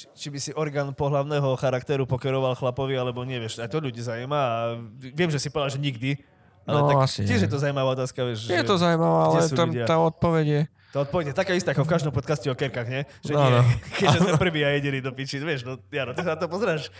či, 0.00 0.08
či 0.16 0.26
by 0.26 0.38
si 0.40 0.50
orgán 0.52 0.88
pohlavného 0.90 1.52
charakteru 1.54 2.08
pokeroval 2.08 2.56
chlapovi, 2.56 2.96
alebo 2.96 3.20
nie, 3.22 3.36
vieš, 3.36 3.60
aj 3.60 3.68
to 3.68 3.78
ľudí 3.78 4.00
zaujíma 4.00 4.40
a 4.40 4.56
viem, 4.96 5.28
že 5.28 5.36
si 5.36 5.52
povedal, 5.52 5.76
že 5.76 5.80
nikdy, 5.80 6.16
ale 6.64 6.78
No, 6.78 6.88
tak 6.88 6.96
asi 7.04 7.24
tiež 7.24 7.44
je 7.44 7.50
to 7.50 7.58
zaujímavá 7.58 7.92
otázka, 7.92 8.20
vieš. 8.22 8.46
Je 8.46 8.62
to 8.62 8.76
zaujímavé, 8.76 9.16
kde 9.18 9.36
ale 9.38 9.48
tam, 9.50 9.68
ľudia? 9.68 9.84
tá 9.84 9.96
odpoveď 9.98 10.46
je... 10.46 10.62
To 10.90 11.06
odpoveď 11.06 11.30
je 11.30 11.34
taká 11.38 11.54
istá 11.54 11.70
ako 11.70 11.86
v 11.86 11.92
každom 11.94 12.10
podcaste 12.10 12.50
o 12.50 12.56
kerkách, 12.58 12.88
nie? 12.90 13.02
Že 13.22 13.32
No, 13.32 13.40
nie, 13.40 13.50
no. 13.54 13.62
keďže 14.02 14.18
sme 14.20 14.32
prvý 14.34 14.66
a 14.66 14.74
jediný 14.74 14.98
do 14.98 15.14
piči, 15.14 15.38
vieš, 15.38 15.62
no 15.62 15.78
Jaro, 15.86 16.10
ty 16.12 16.20
sa 16.20 16.34
na 16.34 16.38
to 16.38 16.50
pozráš, 16.50 16.90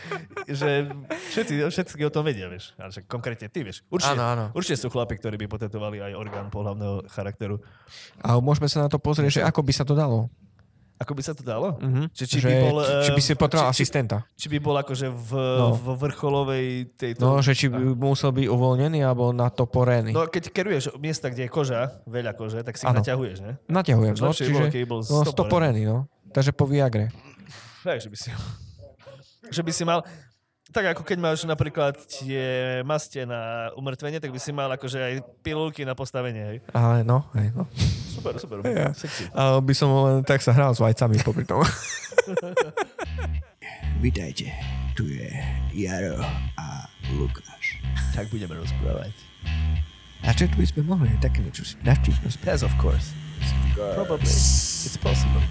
že 0.46 0.86
všetci, 1.34 1.66
všetci 1.66 1.98
o 2.06 2.12
tom 2.14 2.22
vedia, 2.22 2.46
vieš, 2.46 2.70
ale 2.78 2.94
že 2.94 3.02
konkrétne 3.02 3.50
ty, 3.50 3.66
vieš. 3.66 3.82
Určite, 3.90 4.14
Áno, 4.14 4.24
áno. 4.24 4.44
určite 4.54 4.78
sú 4.78 4.88
chlapi, 4.88 5.18
ktorí 5.18 5.34
by 5.36 5.46
potetovali 5.50 5.98
aj 6.00 6.12
orgán 6.14 6.46
pohľavného 6.48 7.10
charakteru. 7.10 7.58
A 8.22 8.38
môžeme 8.38 8.70
sa 8.70 8.80
na 8.80 8.88
to 8.88 9.02
pozrieť, 9.02 9.38
že 9.38 9.42
ako 9.42 9.60
by 9.60 9.72
sa 9.74 9.82
to 9.82 9.98
dalo. 9.98 10.30
Ako 11.00 11.16
by 11.16 11.22
sa 11.24 11.32
to 11.32 11.40
dalo? 11.40 11.80
Mhm. 11.80 12.12
Či, 12.12 12.24
či, 12.28 12.36
Že 12.38 12.46
by 12.46 12.56
bol, 12.60 12.76
či, 12.78 12.92
či 12.92 13.10
eh, 13.10 13.16
by 13.16 13.22
si 13.24 13.32
potreboval 13.32 13.72
či, 13.72 13.76
asistenta. 13.80 14.16
či 14.36 14.46
by 14.52 14.58
bol 14.60 14.76
akože 14.76 15.08
v, 15.08 15.30
No. 15.32 15.66
v 15.72 15.86
vrcholovej 15.96 16.66
tejto... 16.92 17.24
No, 17.24 17.40
že 17.40 17.56
či 17.56 17.72
by 17.72 17.96
musel 17.96 18.36
byť 18.36 18.44
uvoľnený 18.44 19.00
alebo 19.00 19.32
na 19.32 19.48
to 19.48 19.64
porený. 19.64 20.12
No, 20.12 20.28
keď 20.28 20.52
keruješ 20.52 20.92
miesta, 21.00 21.32
kde 21.32 21.48
je 21.48 21.50
koža, 21.50 22.04
veľa 22.04 22.36
kože, 22.36 22.60
tak 22.60 22.76
si 22.76 22.84
Áno. 22.84 23.00
naťahuješ, 23.00 23.40
ne? 23.40 23.56
Naťahujem, 23.64 24.14
no, 24.14 24.28
čiže 24.36 24.52
bolo, 24.52 24.68
keby 24.68 24.84
bol 24.84 25.00
no, 25.00 25.24
stoporený, 25.24 25.82
no. 25.88 26.04
Takže 26.30 26.52
po 26.52 26.68
Viagre. 26.68 27.08
Tak, 27.80 27.96
že 27.96 28.12
by 28.12 28.16
si... 28.20 28.28
že 29.48 29.60
by 29.64 29.72
si 29.72 29.82
mal... 29.88 30.04
Tak 30.70 30.94
ako 30.94 31.02
keď 31.02 31.18
máš 31.18 31.42
napríklad 31.42 31.98
tie 32.06 32.78
maste 32.86 33.26
na 33.26 33.74
umrtvenie, 33.74 34.22
tak 34.22 34.30
by 34.30 34.38
si 34.38 34.54
mal 34.54 34.70
akože 34.70 34.98
aj 35.02 35.14
pilulky 35.42 35.82
na 35.82 35.98
postavenie, 35.98 36.42
hej? 36.46 36.58
Ale 36.70 37.02
no, 37.02 37.26
hej, 37.34 37.50
no. 37.58 37.66
Super, 38.14 38.38
super. 38.38 38.62
Ja. 38.62 38.94
Sexy. 38.94 39.26
A 39.34 39.58
by 39.58 39.74
som 39.74 39.90
len 39.90 40.22
tak 40.22 40.38
sa 40.38 40.54
hral 40.54 40.70
s 40.70 40.78
vajcami 40.78 41.18
popri 41.26 41.42
tom. 41.42 41.66
Vítajte, 44.04 44.54
tu 44.94 45.10
je 45.10 45.26
Jaro 45.74 46.22
a 46.54 46.86
Lukáš. 47.18 47.82
Tak 48.14 48.30
budeme 48.30 48.54
rozprávať. 48.54 49.10
A 50.22 50.30
čo 50.38 50.46
tu 50.46 50.54
by 50.54 50.66
sme 50.70 50.86
mohli 50.86 51.10
také 51.18 51.42
niečo 51.42 51.66
navčiť? 51.82 52.14
Yes, 52.46 52.62
of 52.62 52.70
course. 52.78 53.10
Probably. 53.74 54.22
It's 54.22 54.94
possible. 55.00 55.42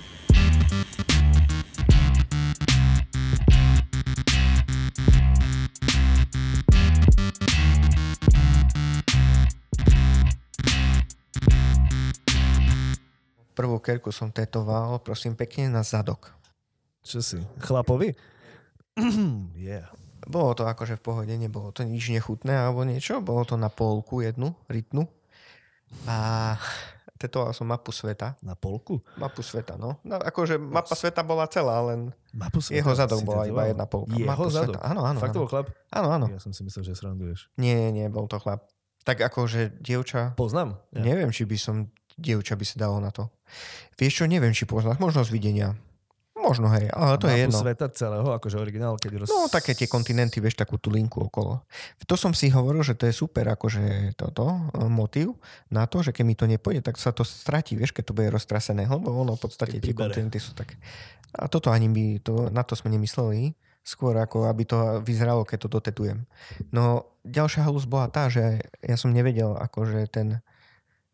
Prvú 13.59 13.75
kerku 13.83 14.15
som 14.15 14.31
tetoval, 14.31 15.03
prosím 15.03 15.35
pekne, 15.35 15.67
na 15.67 15.83
zadok. 15.83 16.31
Čo 17.03 17.19
si? 17.19 17.43
Chlapovi? 17.59 18.15
yeah. 19.59 19.91
Bolo 20.23 20.55
to 20.55 20.63
akože 20.63 20.95
v 20.95 21.03
pohode, 21.03 21.33
nebolo 21.35 21.75
to 21.75 21.83
nič 21.83 22.07
nechutné 22.07 22.55
alebo 22.55 22.87
niečo, 22.87 23.19
bolo 23.19 23.43
to 23.43 23.59
na 23.59 23.67
polku 23.67 24.23
jednu, 24.23 24.55
rytnu. 24.71 25.11
A 26.07 26.55
tetoval 27.19 27.51
som 27.51 27.67
mapu 27.67 27.91
sveta. 27.91 28.39
Na 28.39 28.55
polku? 28.55 29.03
Mapu 29.19 29.43
sveta, 29.43 29.75
no. 29.75 29.99
no 30.07 30.15
akože 30.23 30.55
mapa 30.55 30.95
sveta 30.95 31.19
bola 31.19 31.43
celá, 31.51 31.83
len 31.91 32.15
Mapu 32.31 32.63
sveta 32.63 32.79
jeho 32.79 32.91
zadok 32.95 33.27
bola 33.27 33.43
tetoval? 33.43 33.51
iba 33.51 33.63
jedna 33.75 33.85
polka. 33.91 34.15
Jeho 34.15 34.29
Mapu 34.31 34.47
zadok? 34.47 34.79
sveta. 34.79 34.87
Áno, 34.87 35.01
áno. 35.03 35.19
Fakt 35.19 35.35
to 35.35 35.43
bol 35.43 35.51
chlap? 35.51 35.67
Áno, 35.91 36.07
áno. 36.15 36.25
Ja 36.31 36.39
som 36.39 36.55
si 36.55 36.63
myslel, 36.63 36.87
že 36.87 36.95
sranduješ. 36.95 37.51
Nie, 37.59 37.75
nie, 37.75 37.91
nie, 37.91 38.05
bol 38.07 38.23
to 38.31 38.39
chlap. 38.39 38.71
Tak 39.03 39.19
akože 39.19 39.83
dievča, 39.83 40.35
Poznám. 40.39 40.79
Ja. 40.95 41.03
neviem, 41.03 41.31
či 41.35 41.43
by 41.43 41.57
som, 41.59 41.91
dievča 42.19 42.59
by 42.59 42.65
sa 42.67 42.75
dalo 42.87 42.99
na 42.99 43.09
to. 43.09 43.31
Vieš 43.95 44.23
čo, 44.23 44.25
neviem, 44.27 44.51
či 44.51 44.67
poznáš, 44.67 44.99
možno 44.99 45.23
z 45.23 45.31
videnia. 45.31 45.73
Možno, 46.39 46.71
hej, 46.71 46.87
ale 46.95 47.19
to 47.19 47.27
je 47.27 47.35
jedno. 47.35 47.59
sveta 47.59 47.91
celého, 47.91 48.31
akože 48.31 48.55
originál, 48.55 48.95
keď 48.95 49.11
roz... 49.19 49.27
No, 49.27 49.51
také 49.51 49.75
tie 49.75 49.91
kontinenty, 49.91 50.39
vieš, 50.39 50.55
takú 50.55 50.79
tú 50.79 50.87
linku 50.87 51.19
okolo. 51.27 51.67
To 52.07 52.15
som 52.15 52.31
si 52.31 52.47
hovoril, 52.47 52.79
že 52.79 52.95
to 52.95 53.11
je 53.11 53.13
super, 53.13 53.43
akože 53.51 54.15
toto, 54.15 54.71
e, 54.71 54.87
motív 54.87 55.35
na 55.67 55.83
to, 55.83 55.99
že 55.99 56.15
keď 56.15 56.23
mi 56.23 56.35
to 56.39 56.47
nepôjde, 56.47 56.79
tak 56.87 56.95
sa 56.95 57.11
to 57.11 57.27
stratí, 57.27 57.75
vieš, 57.75 57.91
keď 57.91 58.03
to 58.07 58.15
bude 58.15 58.31
roztrasené, 58.31 58.87
lebo 58.87 59.11
ono 59.11 59.35
v 59.35 59.51
podstate 59.51 59.83
tie 59.83 59.91
kontinenty 59.91 60.39
sú 60.39 60.55
tak... 60.55 60.79
A 61.35 61.51
toto 61.51 61.75
ani 61.75 61.91
by, 61.91 62.23
to, 62.23 62.47
na 62.49 62.63
to 62.63 62.73
sme 62.73 62.95
nemysleli, 62.95 63.53
skôr 63.83 64.15
ako 64.15 64.47
aby 64.47 64.63
to 64.63 65.03
vyzeralo, 65.03 65.43
keď 65.43 65.67
to 65.67 65.69
dotetujem. 65.75 66.23
No, 66.71 67.13
ďalšia 67.27 67.67
halus 67.67 67.83
bola 67.83 68.07
tá, 68.07 68.31
že 68.31 68.63
ja 68.79 68.95
som 68.95 69.11
nevedel, 69.11 69.53
akože 69.59 70.07
ten 70.07 70.39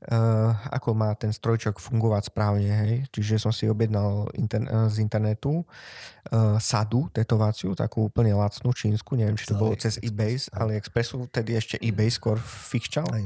Uh, 0.06 0.52
ako 0.70 0.92
má 0.94 1.16
ten 1.16 1.32
strojčok 1.32 1.80
fungovať 1.80 2.30
správne, 2.30 2.68
hej. 2.68 2.94
Čiže 3.16 3.42
som 3.48 3.56
si 3.56 3.66
objednal 3.66 4.28
inter- 4.36 4.68
eh, 4.68 4.92
z 4.92 5.02
internetu 5.02 5.64
uh, 5.64 6.60
sadu, 6.62 7.10
tetováciu, 7.10 7.74
takú 7.74 8.12
úplne 8.12 8.36
lacnú 8.36 8.76
čínsku, 8.76 9.16
neviem, 9.18 9.40
či 9.40 9.50
to 9.50 9.56
Z 9.56 9.60
bolo 9.60 9.74
cez 9.80 9.96
eBay, 10.04 10.38
AliExpressu, 10.52 11.26
tedy 11.32 11.58
ešte 11.58 11.80
eBay 11.82 12.12
skôr 12.12 12.38
fichčal. 12.44 13.08
Aj. 13.08 13.24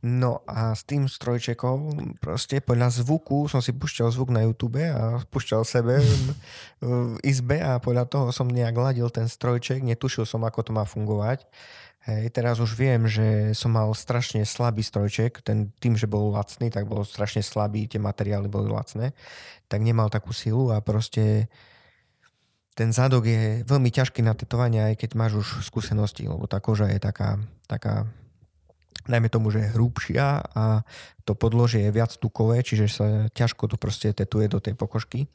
No 0.00 0.40
a 0.48 0.72
s 0.72 0.88
tým 0.88 1.04
strojčekom 1.04 2.16
proste 2.24 2.64
podľa 2.64 2.88
zvuku 3.04 3.52
som 3.52 3.60
si 3.60 3.76
pušťal 3.76 4.08
zvuk 4.08 4.32
na 4.32 4.48
YouTube 4.48 4.80
a 4.80 5.20
pušťal 5.28 5.60
sebe 5.68 6.00
v 6.80 7.20
izbe 7.20 7.60
a 7.60 7.76
podľa 7.76 8.08
toho 8.08 8.26
som 8.32 8.48
nejak 8.48 8.72
ladil 8.80 9.12
ten 9.12 9.28
strojček, 9.28 9.84
netušil 9.84 10.24
som, 10.24 10.40
ako 10.40 10.64
to 10.64 10.72
má 10.72 10.88
fungovať. 10.88 11.44
Hej, 12.08 12.32
teraz 12.32 12.56
už 12.64 12.80
viem, 12.80 13.04
že 13.04 13.52
som 13.52 13.76
mal 13.76 13.92
strašne 13.92 14.48
slabý 14.48 14.80
strojček, 14.80 15.44
ten, 15.44 15.68
tým, 15.84 16.00
že 16.00 16.08
bol 16.08 16.32
lacný, 16.32 16.72
tak 16.72 16.88
bol 16.88 17.04
strašne 17.04 17.44
slabý, 17.44 17.84
tie 17.84 18.00
materiály 18.00 18.48
boli 18.48 18.72
lacné, 18.72 19.12
tak 19.68 19.84
nemal 19.84 20.08
takú 20.08 20.32
silu 20.32 20.72
a 20.72 20.80
proste 20.80 21.52
ten 22.72 22.88
zadok 22.96 23.28
je 23.28 23.60
veľmi 23.68 23.92
ťažký 23.92 24.24
na 24.24 24.32
tetovanie, 24.32 24.80
aj 24.80 24.96
keď 24.96 25.10
máš 25.12 25.44
už 25.44 25.48
skúsenosti, 25.60 26.24
lebo 26.24 26.48
tá 26.48 26.56
koža 26.56 26.88
je 26.88 26.96
taká, 26.96 27.36
taká 27.68 28.08
najmä 29.10 29.28
tomu, 29.28 29.50
že 29.50 29.66
je 29.66 29.72
hrubšia 29.74 30.40
a 30.54 30.86
to 31.28 31.34
podložie 31.36 31.84
je 31.84 31.94
viac 31.94 32.14
tukové, 32.16 32.64
čiže 32.64 32.84
sa 32.88 33.06
ťažko 33.34 33.68
to 33.68 33.76
proste 33.76 34.14
tetuje 34.14 34.48
do 34.48 34.62
tej 34.62 34.78
pokožky. 34.78 35.28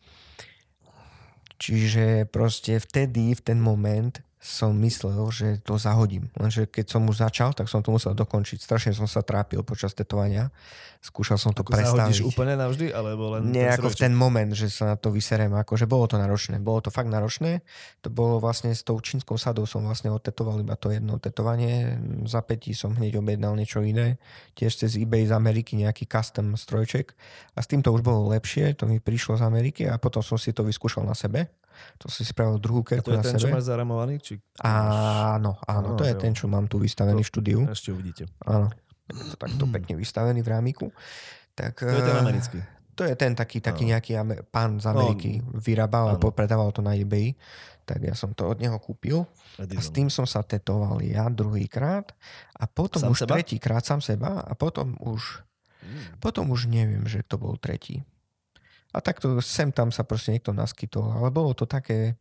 Čiže 1.56 2.28
proste 2.28 2.82
vtedy, 2.82 3.32
v 3.32 3.42
ten 3.44 3.60
moment 3.62 4.25
som 4.46 4.78
myslel, 4.86 5.18
že 5.34 5.48
to 5.66 5.80
zahodím. 5.82 6.30
Lenže 6.38 6.70
keď 6.70 6.86
som 6.94 7.02
už 7.10 7.18
začal, 7.18 7.58
tak 7.58 7.66
som 7.66 7.82
to 7.82 7.90
musel 7.90 8.14
dokončiť. 8.14 8.62
Strašne 8.62 8.94
som 8.94 9.10
sa 9.10 9.26
trápil 9.26 9.66
počas 9.66 9.98
tetovania. 9.98 10.54
Skúšal 11.02 11.42
som 11.42 11.50
to 11.54 11.66
Ako 11.66 11.74
prestaviť. 11.74 12.22
úplne 12.22 12.54
navždy, 12.54 12.94
alebo 12.94 13.38
len 13.38 13.50
Nie, 13.50 13.74
ten 13.74 13.78
ako 13.82 13.88
v 13.94 13.98
ten 14.06 14.14
moment, 14.14 14.52
že 14.54 14.70
sa 14.70 14.94
na 14.94 14.98
to 14.98 15.10
vyserem, 15.10 15.54
akože 15.54 15.90
bolo 15.90 16.06
to 16.06 16.22
náročné. 16.22 16.62
Bolo 16.62 16.82
to 16.82 16.94
fakt 16.94 17.10
náročné. 17.10 17.66
To 18.06 18.10
bolo 18.14 18.38
vlastne 18.38 18.70
s 18.74 18.86
tou 18.86 18.98
čínskou 19.02 19.38
sadou 19.38 19.66
som 19.66 19.82
vlastne 19.86 20.14
odtetoval 20.14 20.62
iba 20.62 20.78
to 20.78 20.94
jedno 20.94 21.18
tetovanie. 21.18 21.98
Za 22.30 22.46
pätí 22.46 22.78
som 22.78 22.94
hneď 22.94 23.22
objednal 23.22 23.58
niečo 23.58 23.82
iné. 23.82 24.22
Tiež 24.54 24.78
cez 24.78 24.94
eBay 24.98 25.26
z 25.26 25.34
Ameriky 25.34 25.74
nejaký 25.78 26.06
custom 26.06 26.54
strojček. 26.54 27.18
A 27.58 27.66
s 27.66 27.70
týmto 27.70 27.90
už 27.90 28.06
bolo 28.06 28.30
lepšie, 28.30 28.78
to 28.78 28.86
mi 28.86 29.02
prišlo 29.02 29.42
z 29.42 29.44
Ameriky 29.46 29.90
a 29.90 29.98
potom 29.98 30.22
som 30.22 30.38
si 30.38 30.54
to 30.54 30.62
vyskúšal 30.62 31.02
na 31.02 31.18
sebe. 31.18 31.50
To 31.98 32.08
si 32.08 32.22
spravil 32.22 32.58
druhú 32.58 32.82
kerku 32.82 33.04
to 33.04 33.12
je 33.12 33.18
na 33.18 33.24
ten, 33.24 33.36
čo 33.36 33.46
sebe. 33.46 33.56
máš 33.56 33.66
zaramovaný? 33.66 34.18
Či... 34.18 34.40
Áno, 34.60 35.58
áno, 35.62 35.88
No, 35.88 35.98
to 35.98 36.04
je 36.04 36.12
jo. 36.12 36.20
ten, 36.20 36.32
čo 36.32 36.46
mám 36.46 36.66
tu 36.66 36.78
vystavený 36.78 37.22
v 37.22 37.28
štúdiu. 37.28 37.60
Ešte 37.66 37.90
uvidíte. 37.90 38.24
Áno, 38.42 38.70
to 39.32 39.36
takto 39.36 39.64
pekne 39.68 39.94
vystavený 39.96 40.40
v 40.40 40.50
rámiku. 40.50 40.86
Tak, 41.54 41.80
To 41.80 41.88
je 41.90 42.04
ten 42.04 42.16
eh, 42.16 42.22
americký. 42.22 42.58
to 42.94 43.04
je 43.04 43.16
ten 43.16 43.32
taký, 43.32 43.60
taký 43.60 43.84
Áno. 43.84 43.92
nejaký 43.94 44.12
pán 44.46 44.78
z 44.78 44.86
Ameriky 44.86 45.32
vyrábal 45.54 46.12
a 46.12 46.20
predával 46.20 46.70
to 46.70 46.80
na 46.80 46.94
eBay. 46.94 47.36
Tak 47.86 48.02
ja 48.02 48.18
som 48.18 48.32
to 48.32 48.50
od 48.50 48.58
neho 48.58 48.76
kúpil 48.76 49.30
a 49.56 49.78
s 49.78 49.94
tým 49.94 50.10
som 50.10 50.26
sa 50.26 50.42
tetoval 50.42 51.00
ja 51.00 51.30
druhýkrát 51.30 52.18
a 52.54 52.66
potom 52.66 52.98
Sám 52.98 53.12
už 53.12 53.20
seba? 53.22 53.32
tretíkrát 53.32 53.86
sám 53.86 54.02
seba 54.02 54.42
a 54.42 54.52
potom 54.54 54.98
už 55.00 55.46
Mm. 55.86 56.18
potom 56.18 56.50
už 56.50 56.66
neviem, 56.66 57.06
že 57.06 57.22
to 57.22 57.38
bol 57.38 57.54
tretí. 57.56 58.02
A 58.96 59.04
takto 59.04 59.44
sem 59.44 59.76
tam 59.76 59.92
sa 59.92 60.08
proste 60.08 60.32
niekto 60.32 60.56
naskytol, 60.56 61.12
ale 61.12 61.28
bolo 61.28 61.52
to 61.52 61.68
také 61.68 62.16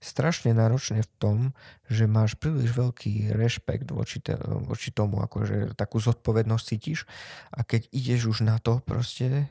strašne 0.00 0.52
náročné 0.52 1.00
v 1.04 1.10
tom, 1.16 1.38
že 1.88 2.04
máš 2.04 2.36
príliš 2.36 2.76
veľký 2.76 3.32
rešpekt 3.32 3.88
voči, 3.88 4.20
te, 4.20 4.36
voči 4.68 4.92
tomu, 4.92 5.24
akože 5.24 5.72
takú 5.72 6.00
zodpovednosť 6.00 6.64
cítiš 6.64 7.08
a 7.52 7.64
keď 7.64 7.88
ideš 7.92 8.36
už 8.36 8.38
na 8.44 8.60
to 8.60 8.84
proste, 8.84 9.48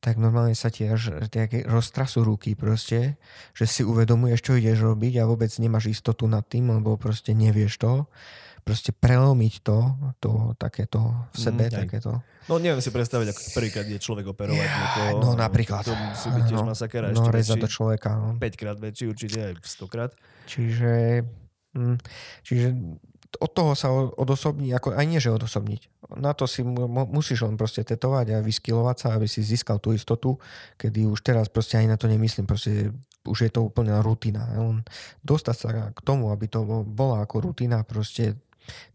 tak 0.00 0.20
normálne 0.20 0.52
sa 0.52 0.68
ti 0.68 0.84
až 0.84 1.24
roztrasú 1.66 2.22
ruky 2.22 2.52
proste, 2.52 3.16
že 3.56 3.64
si 3.64 3.82
uvedomuješ, 3.82 4.40
čo 4.44 4.52
ideš 4.56 4.84
robiť 4.84 5.20
a 5.20 5.28
vôbec 5.28 5.48
nemáš 5.56 5.92
istotu 5.92 6.28
nad 6.28 6.44
tým, 6.44 6.68
lebo 6.68 7.00
proste 7.00 7.32
nevieš 7.32 7.80
to. 7.80 7.92
Proste 8.66 8.90
prelomiť 8.90 9.54
to, 9.62 9.78
to 10.18 10.30
takéto 10.58 10.98
v 11.30 11.36
sebe, 11.38 11.64
Mm, 11.64 11.86
takéto. 11.86 12.18
No 12.46 12.58
neviem 12.58 12.78
si 12.78 12.90
predstaviť, 12.90 13.30
ako 13.30 13.40
prvýkrát 13.54 13.86
je 13.86 13.94
človek 13.96 14.26
operovať 14.26 14.58
Ja, 14.60 14.74
niekoho. 14.76 15.22
no 15.22 15.28
napríklad. 15.32 15.82
To 15.82 15.94
musí 15.94 16.28
byť 16.28 16.44
tiež 16.44 16.58
No, 16.58 16.66
masaker 16.66 17.00
a 17.00 17.08
No, 17.08 17.22
ešte 17.24 17.54
väčší. 17.56 17.70
človeka. 17.72 18.10
No. 18.12 18.28
5 18.34 18.54
krát 18.56 18.74
väčší, 18.76 19.04
určite 19.06 19.38
aj 19.40 19.52
100 19.60 19.86
krát. 19.86 20.10
Čiže, 20.46 21.22
hm, 21.72 21.96
čiže 22.42 22.66
od 23.36 23.50
toho 23.52 23.72
sa 23.72 23.90
odosobní, 23.92 24.70
ako 24.72 24.92
aj 24.92 25.04
nie, 25.04 25.20
že 25.20 25.30
odosobniť. 25.30 26.10
Na 26.16 26.32
to 26.32 26.46
si 26.46 26.62
mu, 26.62 26.86
mu- 26.86 27.06
musíš 27.08 27.42
len 27.42 27.54
proste 27.54 27.82
tetovať 27.82 28.32
a 28.32 28.40
vyskilovať 28.40 28.96
sa, 28.96 29.08
aby 29.12 29.26
si 29.26 29.42
získal 29.42 29.76
tú 29.76 29.92
istotu, 29.92 30.38
kedy 30.74 31.04
už 31.04 31.20
teraz 31.20 31.46
proste 31.46 31.76
ani 31.76 31.86
na 31.86 31.94
to 31.94 32.06
nemyslím, 32.06 32.44
proste 32.44 32.90
už 33.22 33.38
je 33.40 33.50
to 33.52 33.62
úplná 33.62 33.98
rutina. 34.00 34.46
Len 34.48 34.82
dostať 35.20 35.54
sa 35.54 35.68
k 35.88 36.00
tomu, 36.00 36.30
aby 36.30 36.46
to 36.46 36.62
bola 36.84 37.20
ako 37.20 37.44
rutina, 37.44 37.82
proste 37.82 38.38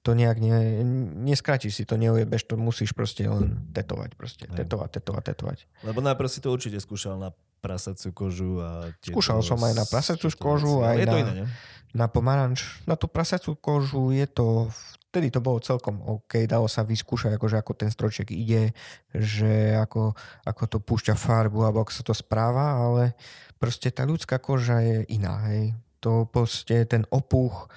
to 0.01 0.17
nejak 0.17 0.37
ne, 0.41 0.83
neskratíš 1.27 1.81
si 1.81 1.83
to, 1.85 1.95
neujebeš, 1.95 2.47
to 2.47 2.55
musíš 2.57 2.91
proste 2.91 3.27
len 3.27 3.71
tetovať, 3.71 4.17
proste 4.17 4.45
tetovať, 4.49 4.99
tetovať, 4.99 5.23
tetovať. 5.33 5.57
Lebo 5.85 5.99
najprv 6.01 6.29
si 6.29 6.39
to 6.43 6.49
určite 6.51 6.79
skúšal 6.81 7.17
na 7.19 7.29
prasaciu 7.61 8.09
kožu 8.11 8.57
a... 8.59 8.89
Skúšal 9.05 9.45
som 9.45 9.61
aj 9.61 9.73
na 9.77 9.85
prasaciu 9.85 10.27
tieto 10.27 10.41
kožu, 10.41 10.81
aj 10.81 10.97
je 10.97 11.05
to 11.05 11.17
na- 11.17 11.21
iné, 11.21 11.33
ne? 11.33 11.45
Na 11.91 12.07
pomaranč, 12.07 12.79
na 12.87 12.95
tú 12.95 13.11
prasacú 13.11 13.51
kožu 13.59 14.15
je 14.15 14.23
to, 14.23 14.71
vtedy 15.11 15.27
to 15.27 15.43
bolo 15.43 15.59
celkom 15.59 15.99
OK, 15.99 16.47
dalo 16.47 16.71
sa 16.71 16.87
vyskúšať, 16.87 17.35
akože 17.35 17.59
ako 17.59 17.71
ten 17.75 17.91
strojček 17.91 18.31
ide, 18.31 18.71
že 19.11 19.75
ako, 19.75 20.15
ako 20.47 20.63
to 20.71 20.77
púšťa 20.79 21.19
farbu, 21.19 21.67
alebo 21.67 21.83
ako 21.83 21.91
sa 21.91 22.03
to 22.07 22.15
správa, 22.15 22.79
ale 22.79 23.11
proste 23.59 23.91
tá 23.91 24.07
ľudská 24.07 24.39
koža 24.39 24.79
je 24.79 25.03
iná, 25.11 25.35
hej. 25.51 25.75
To 26.01 26.25
proste 26.25 26.85
ten 26.89 27.05
opuch, 27.13 27.69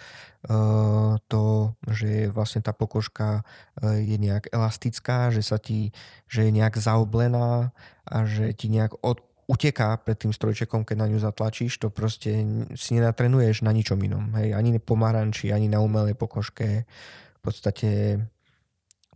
eh, 0.48 1.12
to, 1.28 1.72
že 1.88 2.32
vlastne 2.32 2.64
tá 2.64 2.72
pokožka 2.72 3.44
eh, 3.80 4.02
je 4.04 4.16
nejak 4.16 4.52
elastická, 4.52 5.28
že 5.30 5.44
sa 5.44 5.60
ti, 5.60 5.92
že 6.28 6.48
je 6.48 6.50
nejak 6.52 6.76
zaoblená 6.80 7.72
a 8.04 8.16
že 8.24 8.52
ti 8.56 8.72
nejak 8.72 8.96
od, 9.04 9.20
uteká 9.44 10.00
pred 10.00 10.16
tým 10.16 10.32
strojčekom, 10.32 10.88
keď 10.88 10.96
na 11.04 11.08
ňu 11.12 11.20
zatlačíš, 11.20 11.76
to 11.76 11.92
proste 11.92 12.32
si 12.76 12.90
nenatrenuješ 12.96 13.60
na 13.60 13.76
ničom 13.76 14.00
inom. 14.00 14.32
Hej? 14.40 14.56
Ani 14.56 14.72
na 14.72 14.80
pomaranči, 14.80 15.52
ani 15.52 15.68
na 15.68 15.84
umelej 15.84 16.16
pokožke. 16.16 16.88
V 17.36 17.40
podstate 17.44 18.20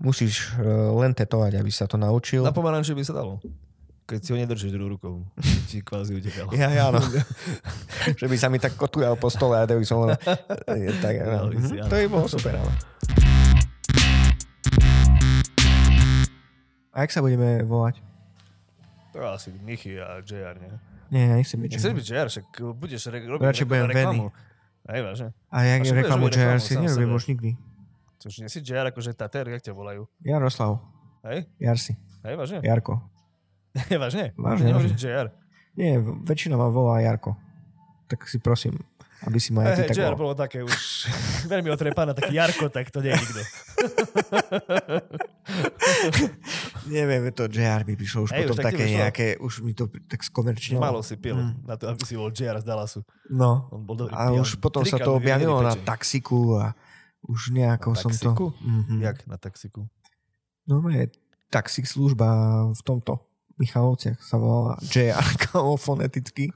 musíš 0.01 0.55
eh, 0.57 0.65
len 0.95 1.13
tetovať, 1.17 1.59
aby 1.59 1.71
sa 1.73 1.89
to 1.89 1.97
naučil. 1.97 2.45
Na 2.45 2.55
pomaranči 2.55 2.93
by 2.95 3.05
sa 3.05 3.17
dalo. 3.17 3.41
Keď 4.09 4.21
si 4.25 4.33
ho 4.33 4.41
nedržíš 4.41 4.73
druhou 4.73 4.97
rukou. 4.97 5.15
Ti 5.69 5.85
kvázi 5.85 6.17
utekal. 6.17 6.49
Ja, 6.57 6.73
ja, 6.73 6.89
no. 6.89 6.97
že 8.21 8.25
by 8.25 8.37
sa 8.41 8.49
mi 8.49 8.57
tak 8.57 8.73
kotujal 8.73 9.21
po 9.21 9.29
stole 9.29 9.61
a 9.61 9.69
to 9.69 9.77
by 9.77 9.85
som 9.85 10.09
len... 10.09 10.17
tak, 11.05 11.15
no. 11.29 11.53
To 11.85 11.93
by 11.93 12.09
bolo 12.09 12.25
super, 12.25 12.57
ale... 12.57 12.73
A 16.97 17.05
jak 17.05 17.13
sa 17.13 17.21
budeme 17.21 17.61
volať? 17.69 18.01
To 19.13 19.29
asi 19.29 19.53
Michy 19.61 20.01
a 20.01 20.25
JR, 20.25 20.57
nie? 20.57 20.73
Nie, 21.13 21.29
ja 21.29 21.35
nechcem 21.37 21.61
byť. 21.61 21.71
Nechceš 21.77 21.93
byť 21.93 22.07
JR, 22.09 22.29
však 22.33 22.47
budeš 22.81 23.13
re- 23.13 23.29
robiť 23.29 23.45
Radšej 23.45 23.67
budem 23.69 23.87
reklamu. 23.93 24.25
Hej, 24.89 25.01
vážne. 25.05 25.29
A 25.53 25.57
jak 25.69 25.85
reklamu 25.85 26.33
JR 26.33 26.57
si 26.65 26.81
nerobím 26.81 27.13
už 27.13 27.29
nikdy. 27.29 27.61
To 28.25 28.33
už 28.33 28.41
nie 28.41 28.49
si 28.49 28.65
JR, 28.65 28.89
akože 28.89 29.13
Tater, 29.13 29.53
jak 29.53 29.61
ťa 29.61 29.77
volajú. 29.77 30.09
Jaroslav. 30.25 30.81
Hej? 31.29 31.45
Jarsi. 31.61 31.93
Hej, 32.25 32.41
vážne? 32.41 32.65
Jarko. 32.65 33.18
Vážne? 34.03 34.33
Vážne, 34.35 34.67
Nemôžeš. 34.69 34.97
JR. 34.97 35.29
Nie, 35.75 35.97
väčšina 36.01 36.55
ma 36.55 36.69
volá 36.69 36.99
Jarko. 37.01 37.37
Tak 38.07 38.25
si 38.25 38.39
prosím, 38.39 38.75
aby 39.23 39.37
si 39.37 39.53
ma 39.53 39.63
aj 39.63 39.73
ty 39.75 39.81
Hej, 39.85 39.89
tak 39.91 39.97
volal. 40.01 40.17
bolo 40.17 40.35
také 40.35 40.59
už 40.61 40.75
veľmi 41.53 41.69
otrepané, 41.69 42.13
taký 42.13 42.35
Jarko, 42.35 42.67
tak 42.67 42.89
to 42.89 42.99
nie 42.99 43.11
je 43.11 43.17
nikto. 43.17 43.43
Neviem, 46.89 47.29
to 47.31 47.47
JR 47.47 47.83
by 47.83 47.95
prišlo 47.95 48.25
už 48.25 48.31
Hej, 48.33 48.43
potom 48.43 48.55
už 48.55 48.65
také 48.65 48.83
vyšlo. 48.83 48.99
nejaké, 48.99 49.27
už 49.37 49.55
mi 49.61 49.73
to 49.73 49.85
tak 50.03 50.21
skomerčnilo. 50.23 50.81
Málo 50.81 51.01
si 51.01 51.15
pil 51.15 51.37
Mm. 51.37 51.53
na 51.63 51.77
to, 51.77 51.85
aby 51.87 52.01
si 52.03 52.15
bol 52.15 52.31
JR 52.31 52.57
z 52.57 52.65
Dallasu. 52.65 53.05
No. 53.29 53.69
On 53.71 53.85
bol 53.85 53.95
dobrý 53.95 54.13
A 54.13 54.33
pijan. 54.33 54.41
už 54.41 54.57
potom 54.57 54.83
sa 54.83 54.97
Trikrát 54.97 55.07
to 55.07 55.13
objavilo 55.15 55.61
na 55.61 55.77
taxiku 55.77 56.57
a 56.57 56.73
už 57.23 57.53
nejako 57.53 57.93
Na 57.93 57.99
som 57.99 58.11
to... 58.11 58.31
Mhm. 58.59 58.99
Jak 59.01 59.27
na 59.27 59.37
taxiku? 59.37 59.85
No 60.65 60.81
je 60.87 61.13
taxik 61.49 61.85
služba 61.85 62.27
v 62.69 62.81
tomto 62.83 63.28
Michalovciach 63.59 64.19
sa 64.19 64.37
volá 64.37 64.79
JR 64.81 65.19
foneticky. 65.77 66.51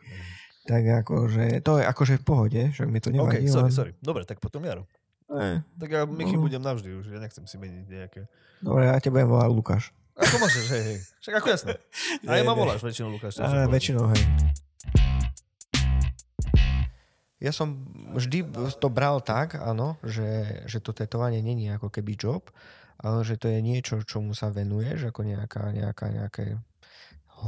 Tak 0.62 1.02
akože, 1.02 1.58
to 1.60 1.82
je 1.82 1.84
akože 1.84 2.14
v 2.18 2.24
pohode, 2.24 2.60
však 2.70 2.86
mi 2.86 3.02
to 3.02 3.10
OK, 3.10 3.18
nevadí. 3.34 3.50
sorry, 3.50 3.66
len... 3.66 3.74
sorry. 3.74 3.92
Dobre, 3.98 4.22
tak 4.22 4.38
potom 4.38 4.62
Jaro. 4.62 4.86
Ne, 5.26 5.66
Tak 5.74 5.88
ja 5.90 6.00
Michy 6.06 6.38
No. 6.38 6.44
budem 6.44 6.62
navždy 6.62 6.92
už, 6.92 7.08
ja 7.08 7.18
nechcem 7.18 7.42
si 7.48 7.56
meniť 7.58 7.86
nejaké. 7.88 8.20
dobre, 8.62 8.86
ja 8.86 8.94
ťa 8.94 9.10
budem 9.10 9.26
volať 9.26 9.50
Lukáš. 9.50 9.84
Ako 10.12 10.38
môžeš, 10.38 10.64
hej, 10.70 10.82
hej. 10.86 10.98
Však 11.18 11.34
ako 11.40 11.48
jasné. 11.50 11.72
Aj 12.30 12.38
Nie, 12.38 12.44
ma 12.44 12.54
voláš 12.54 12.84
väčšinou, 12.84 13.10
Lukáš. 13.10 13.40
Ale 13.40 13.66
väčšinou, 13.66 14.06
hej. 14.06 14.22
Ja 17.42 17.50
som 17.50 17.82
vždy 18.14 18.46
to 18.78 18.86
bral 18.86 19.18
tak, 19.18 19.58
áno, 19.58 19.98
že, 20.06 20.62
že 20.70 20.78
to 20.78 20.94
tetovanie 20.94 21.42
není 21.42 21.66
ako 21.74 21.90
keby 21.90 22.14
job, 22.14 22.54
ale 23.02 23.26
že 23.26 23.34
to 23.34 23.50
je 23.50 23.58
niečo, 23.58 23.98
čomu 24.06 24.30
sa 24.30 24.46
venuješ, 24.46 25.10
ako 25.10 25.26
nejaká, 25.26 25.74
nejaká, 25.74 26.06
nejaké, 26.06 26.44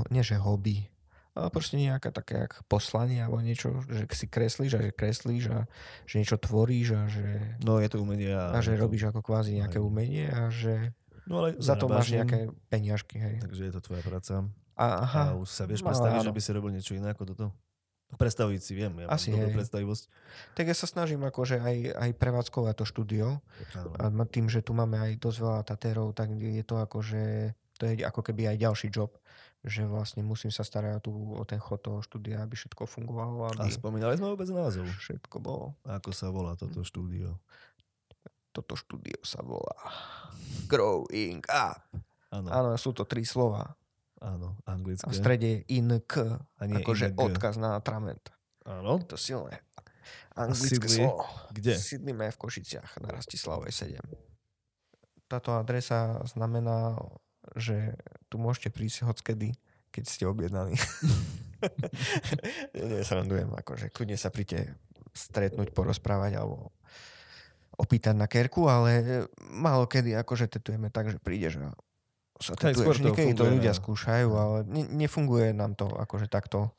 nie 0.08 0.20
že 0.20 0.35
hobby, 0.35 0.88
ale 1.32 1.49
proste 1.49 1.75
nejaká 1.76 2.11
také 2.11 2.46
jak 2.46 2.62
poslanie 2.64 3.19
alebo 3.19 3.38
niečo, 3.38 3.82
že 3.85 4.06
si 4.11 4.26
kreslíš 4.26 4.73
a 4.73 4.81
že 4.81 4.91
kreslíš 4.91 5.44
a 5.50 5.58
že 6.05 6.14
niečo 6.17 6.37
tvoríš 6.37 6.88
a 6.93 7.02
že, 7.06 7.26
No 7.61 7.79
je 7.79 7.87
to 7.87 7.99
umenie 7.99 8.31
a... 8.31 8.50
a 8.50 8.58
že 8.58 8.75
to- 8.75 8.82
robíš 8.82 9.11
ako 9.11 9.20
kvázi 9.20 9.56
nejaké 9.56 9.79
Hej. 9.79 9.85
umenie 9.85 10.26
a 10.26 10.46
že 10.49 10.94
No 11.25 11.41
ale 11.41 11.56
za 11.56 11.75
to 11.75 11.87
máš 11.87 12.12
nejaké 12.12 12.52
peniažky, 12.69 13.17
hej. 13.17 13.41
Takže 13.41 13.64
je 13.64 13.73
to 13.73 13.81
tvoja 13.81 14.02
práca. 14.02 14.44
A, 14.76 14.87
aha, 15.00 15.23
A 15.25 15.35
už 15.35 15.49
sa 15.49 15.64
vieš 15.64 15.81
No, 15.81 15.88
predstaviť, 15.88 16.20
áno. 16.20 16.26
že 16.26 16.35
by 16.35 16.41
si 16.41 16.50
robil 16.52 16.70
niečo 16.70 16.93
iné 16.93 17.08
ako 17.08 17.25
toto? 17.26 17.46
Predstaviť 18.12 18.61
si 18.61 18.73
viem, 18.73 18.93
ja 19.00 19.06
Asi, 19.08 19.32
mám 19.32 19.43
dobrú 19.43 19.58
predstavivosť. 19.58 20.05
tak 20.52 20.69
ja 20.69 20.76
sa 20.76 20.85
snažím 20.85 21.25
akože 21.25 21.58
aj, 21.58 21.76
aj 21.96 22.11
prevádzkovať 22.14 22.75
to 22.76 22.85
štúdio. 22.85 23.29
A 23.96 24.06
tým, 24.29 24.46
že 24.46 24.61
tu 24.61 24.70
máme 24.70 24.94
aj 24.94 25.17
dosť 25.17 25.38
veľa 25.41 25.61
tatérov, 25.64 26.12
tak 26.12 26.31
je 26.31 26.61
to 26.61 26.76
ako, 26.76 27.00
že 27.00 27.23
to 27.75 27.88
je 27.88 28.05
ako 28.05 28.20
keby 28.20 28.55
aj 28.55 28.61
ďalší 28.61 28.88
job, 28.88 29.11
že 29.64 29.82
vlastne 29.82 30.20
musím 30.20 30.49
sa 30.49 30.61
starať 30.61 30.93
o, 30.94 31.00
tú, 31.00 31.12
o 31.34 31.43
ten 31.43 31.56
chod 31.56 31.81
toho 31.81 31.99
štúdia, 31.99 32.40
aby 32.40 32.52
všetko 32.52 32.84
fungovalo, 32.84 33.49
A 33.50 33.64
aby 33.64 33.72
spomínali 33.72 34.14
sme 34.14 34.28
vôbec 34.28 34.46
názov. 34.46 34.84
všetko 35.00 35.37
bolo. 35.38 35.72
Ako 35.82 36.12
sa 36.12 36.28
volá 36.28 36.52
toto 36.52 36.81
štúdio? 36.81 37.40
Toto 38.52 38.76
štúdio 38.76 39.19
sa 39.20 39.40
volá 39.40 39.75
Growing 40.66 41.43
Up. 41.49 41.81
Áno, 42.31 42.49
Áno, 42.50 42.69
sú 42.76 42.93
to 42.93 43.02
tri 43.02 43.25
slova. 43.25 43.75
áno, 44.20 44.56
anglické. 44.64 45.05
A 45.05 45.11
v 45.11 45.16
strede 45.16 45.46
je 45.46 45.58
in 45.72 45.88
k, 46.00 46.38
A 46.56 46.62
nie 46.64 46.78
akože 46.78 47.14
odkaz 47.14 47.56
na 47.56 47.75
atrament. 47.75 48.31
Áno, 48.62 49.00
To 49.00 49.17
silné. 49.17 49.60
Anglické 50.34 50.84
slovo. 50.84 51.25
kde? 51.50 51.78
Sídlime 51.78 52.28
v 52.28 52.37
Košiciach 52.37 53.00
na 53.00 53.08
Rastislavej 53.10 53.70
7. 53.70 54.02
Táto 55.25 55.55
adresa 55.55 56.20
znamená, 56.26 56.99
že 57.55 57.96
tu 58.32 58.41
môžete 58.41 58.73
prísť 58.73 59.06
hockedy, 59.06 59.55
keď 59.93 60.05
ste 60.08 60.25
objednaní. 60.26 60.75
Nie, 62.76 63.05
srandujem, 63.05 63.49
akože 63.55 63.88
kľudne 63.88 64.20
sa 64.20 64.29
príďte 64.29 64.76
stretnúť, 65.14 65.73
porozprávať 65.73 66.36
alebo 66.36 66.74
opýtať 67.74 68.15
na 68.15 68.27
kerku, 68.27 68.69
ale 68.69 69.24
málo 69.51 69.86
kedy 69.89 70.15
akože 70.19 70.46
tetujeme 70.46 70.91
tak, 70.91 71.10
že 71.10 71.19
prídeš 71.19 71.58
a 71.63 71.74
sa 72.43 72.58
tetuješ. 72.58 73.03
Niekedy 73.03 73.32
to 73.34 73.46
ľudia 73.46 73.72
na- 73.72 73.79
skúšajú, 73.79 74.29
ale 74.34 74.58
ne, 74.67 74.82
nefunguje 75.06 75.55
nám 75.55 75.79
to 75.79 75.86
akože 75.86 76.27
takto. 76.27 76.74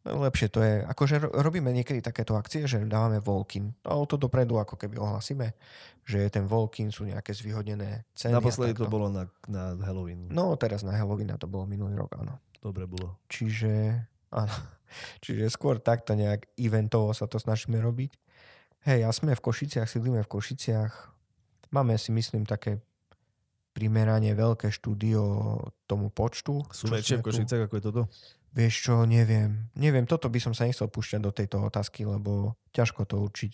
Lepšie 0.00 0.48
to 0.48 0.64
je, 0.64 0.80
akože 0.80 1.14
ro- 1.20 1.34
robíme 1.44 1.68
niekedy 1.76 2.00
takéto 2.00 2.32
akcie, 2.32 2.64
že 2.64 2.80
dávame 2.88 3.20
walk-in. 3.20 3.76
Ale 3.84 4.08
to 4.08 4.16
dopredu 4.16 4.56
ako 4.56 4.80
keby 4.80 4.96
ohlasíme, 4.96 5.52
že 6.08 6.24
ten 6.32 6.48
walk-in 6.48 6.88
sú 6.88 7.04
nejaké 7.04 7.36
zvýhodnené 7.36 8.08
ceny. 8.16 8.32
Naposledy 8.32 8.72
to 8.80 8.88
bolo 8.88 9.12
na, 9.12 9.28
na 9.44 9.76
Halloween. 9.84 10.32
No 10.32 10.56
teraz 10.56 10.80
na 10.80 10.96
Halloween 10.96 11.28
a 11.28 11.36
to 11.36 11.44
bolo 11.44 11.68
minulý 11.68 12.00
rok, 12.00 12.16
áno. 12.16 12.40
Dobre 12.64 12.88
bolo. 12.88 13.20
Čiže, 13.28 14.00
áno. 14.32 14.56
Čiže 15.24 15.52
skôr 15.52 15.76
takto 15.76 16.16
nejak 16.16 16.48
eventovo 16.56 17.12
sa 17.12 17.28
to 17.28 17.36
snažíme 17.36 17.76
robiť. 17.76 18.16
Hej, 18.88 19.04
a 19.04 19.12
sme 19.12 19.36
v 19.36 19.44
Košiciach, 19.44 19.84
sídlíme 19.84 20.24
v 20.24 20.32
Košiciach. 20.32 20.92
Máme 21.76 22.00
si 22.00 22.08
myslím 22.16 22.48
také 22.48 22.80
primerane 23.76 24.32
veľké 24.32 24.72
štúdio 24.72 25.22
tomu 25.84 26.08
počtu. 26.08 26.64
Sú 26.72 26.90
väčšie 26.90 27.20
v 27.20 27.22
tu. 27.22 27.26
Košicách, 27.30 27.68
ako 27.68 27.74
je 27.76 27.84
toto? 27.84 28.02
Vieš 28.50 28.74
čo, 28.82 28.94
neviem. 29.06 29.70
Neviem, 29.78 30.06
toto 30.10 30.26
by 30.26 30.42
som 30.42 30.52
sa 30.52 30.66
nechcel 30.66 30.90
púšťať 30.90 31.20
do 31.22 31.30
tejto 31.30 31.62
otázky, 31.62 32.02
lebo 32.02 32.58
ťažko 32.74 33.06
to 33.06 33.22
určiť. 33.22 33.52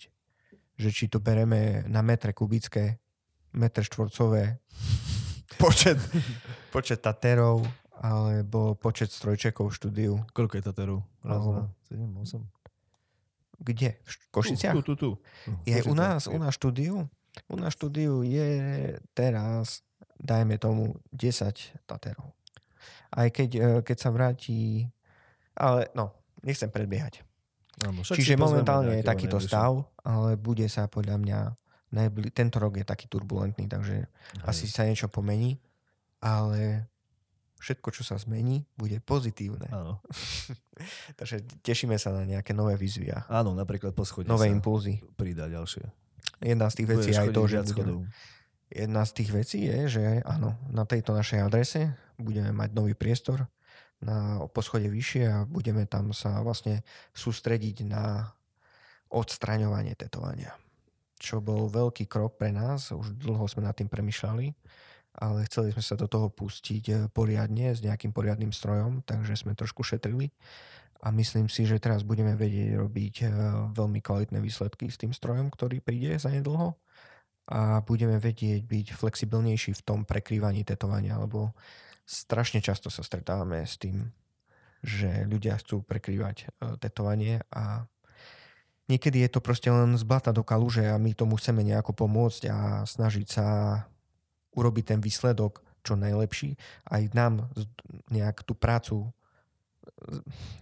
Že 0.77 0.89
či 0.93 1.05
to 1.09 1.21
bereme 1.21 1.85
na 1.85 2.01
metre 2.01 2.33
kubické, 2.33 2.97
metre 3.53 3.85
štvorcové, 3.85 4.57
počet, 5.61 6.01
počet 6.73 7.01
taterov, 7.01 7.61
alebo 8.01 8.77
počet 8.77 9.09
strojčekov 9.09 9.73
v 9.73 9.73
štúdiu. 9.73 10.13
Koľko 10.33 10.61
je 10.61 10.63
Taterov? 10.63 10.99
Raz, 11.25 11.41
dva, 11.41 11.65
sedem, 11.89 12.11
osem? 12.21 12.43
Kde? 13.57 13.97
V 14.05 14.13
Košiciach? 14.29 14.75
Tu, 14.77 14.81
tu, 14.85 14.93
tu. 14.93 15.09
tu. 15.17 15.51
Je 15.65 15.81
u 15.81 15.93
Košiciach. 15.93 15.97
nás, 15.97 16.21
u 16.29 16.37
nás 16.37 16.53
štúdiu? 16.53 17.09
U 17.49 17.55
nás 17.57 17.73
štúdiu 17.73 18.21
je 18.21 18.49
teraz, 19.17 19.81
dajme 20.21 20.61
tomu, 20.61 21.01
10 21.09 21.73
taterov. 21.89 22.36
Aj 23.17 23.27
keď, 23.33 23.49
e, 23.57 23.61
keď 23.81 23.97
sa 23.97 24.09
vráti, 24.13 24.85
ale 25.57 25.89
no, 25.97 26.13
nechcem 26.45 26.69
predbiehať. 26.69 27.25
Áno, 27.81 28.01
Čiže 28.01 28.37
momentálne 28.37 29.01
je 29.01 29.05
takýto 29.05 29.37
stav, 29.37 29.85
ale 30.01 30.33
bude 30.33 30.65
sa 30.65 30.89
podľa 30.89 31.17
mňa 31.21 31.39
najbli- 31.93 32.33
tento 32.33 32.57
rok 32.57 32.77
je 32.77 32.85
taký 32.85 33.05
turbulentný, 33.05 33.69
takže 33.69 34.09
asi 34.45 34.65
sa 34.65 34.85
niečo 34.85 35.09
pomení, 35.09 35.61
ale 36.17 36.89
všetko, 37.61 37.89
čo 37.93 38.01
sa 38.05 38.17
zmení, 38.17 38.65
bude 38.77 38.97
pozitívne. 39.01 39.69
Áno. 39.69 40.01
Takže 41.19 41.41
tešíme 41.65 41.97
sa 41.97 42.13
na 42.13 42.25
nejaké 42.25 42.53
nové 42.53 42.77
výzvy 42.77 43.09
Áno, 43.29 43.57
napríklad 43.57 43.97
po 43.97 44.05
schode 44.05 44.29
nové 44.29 44.49
impulzy. 44.49 45.01
pridá 45.17 45.49
ďalšie. 45.49 45.89
Jedna 46.41 46.69
z 46.69 46.81
tých 46.81 46.87
vecí 46.93 47.09
je 47.13 47.17
aj 47.17 47.29
to, 47.33 47.43
že 47.49 47.57
schodov. 47.65 48.05
jedna 48.69 49.01
z 49.05 49.11
tých 49.17 49.29
vecí 49.33 49.65
je, 49.65 49.79
že 49.89 50.03
áno, 50.21 50.53
na 50.69 50.85
tejto 50.85 51.17
našej 51.17 51.41
adrese 51.41 51.97
budeme 52.17 52.51
mať 52.51 52.69
nový 52.73 52.93
priestor 52.97 53.45
na 54.01 54.45
poschode 54.53 54.85
vyššie 54.89 55.23
a 55.25 55.37
budeme 55.49 55.89
tam 55.89 56.13
sa 56.13 56.41
vlastne 56.45 56.85
sústrediť 57.17 57.85
na 57.87 58.29
odstraňovanie 59.09 59.97
tetovania. 59.97 60.53
Čo 61.17 61.41
bol 61.41 61.65
veľký 61.65 62.05
krok 62.05 62.37
pre 62.37 62.53
nás, 62.53 62.93
už 62.93 63.17
dlho 63.17 63.49
sme 63.49 63.65
nad 63.65 63.73
tým 63.73 63.89
premyšľali, 63.89 64.53
ale 65.17 65.49
chceli 65.49 65.73
sme 65.73 65.81
sa 65.81 65.97
do 65.97 66.05
toho 66.05 66.29
pustiť 66.29 66.83
eh, 66.93 66.97
poriadne 67.09 67.73
s 67.73 67.81
nejakým 67.81 68.13
poriadnym 68.13 68.53
strojom, 68.53 69.01
takže 69.01 69.33
sme 69.33 69.57
trošku 69.57 69.81
šetrili 69.81 70.29
a 71.01 71.09
myslím 71.13 71.49
si, 71.49 71.65
že 71.65 71.81
teraz 71.81 72.05
budeme 72.05 72.37
vedieť 72.37 72.77
robiť 72.77 73.15
eh, 73.25 73.29
veľmi 73.73 73.99
kvalitné 74.05 74.37
výsledky 74.37 74.93
s 74.93 75.01
tým 75.01 75.09
strojom, 75.09 75.49
ktorý 75.49 75.81
príde 75.81 76.21
za 76.21 76.29
nedlho 76.29 76.77
a 77.47 77.79
budeme 77.81 78.19
vedieť 78.19 78.67
byť 78.67 78.87
flexibilnejší 78.93 79.71
v 79.73 79.85
tom 79.87 79.99
prekrývaní 80.03 80.67
tetovania, 80.67 81.15
lebo 81.15 81.55
strašne 82.07 82.63
často 82.63 82.87
sa 82.87 83.03
stretávame 83.03 83.67
s 83.67 83.75
tým, 83.75 84.07
že 84.79 85.27
ľudia 85.27 85.59
chcú 85.59 85.83
prekrývať 85.83 86.47
eh, 86.47 86.79
tetovanie 86.79 87.43
a 87.51 87.83
niekedy 88.87 89.21
je 89.27 89.29
to 89.35 89.43
proste 89.43 89.67
len 89.67 89.99
z 89.99 90.03
blata 90.07 90.31
do 90.31 90.41
kaluže 90.41 90.87
a 90.87 90.95
my 90.95 91.11
tomu 91.11 91.35
chceme 91.35 91.61
nejako 91.61 91.91
pomôcť 91.91 92.41
a 92.47 92.57
snažiť 92.87 93.27
sa 93.27 93.47
urobiť 94.55 94.95
ten 94.95 94.99
výsledok 95.03 95.61
čo 95.85 95.93
najlepší, 95.95 96.59
aj 96.91 97.15
nám 97.15 97.47
nejak 98.11 98.43
tú 98.43 98.51
prácu 98.57 99.07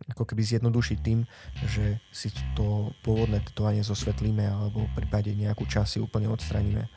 ako 0.09 0.23
keby 0.25 0.41
zjednodušiť 0.41 0.97
tým, 1.01 1.25
že 1.67 1.99
si 2.09 2.29
to 2.55 2.93
pôvodné 3.03 3.41
tetovanie 3.45 3.83
zosvetlíme 3.83 4.41
alebo 4.41 4.85
v 4.85 4.95
prípade 5.01 5.33
nejakú 5.33 5.65
časť 5.67 5.97
si 5.97 5.99
úplne 5.99 6.29
odstraníme. 6.31 6.87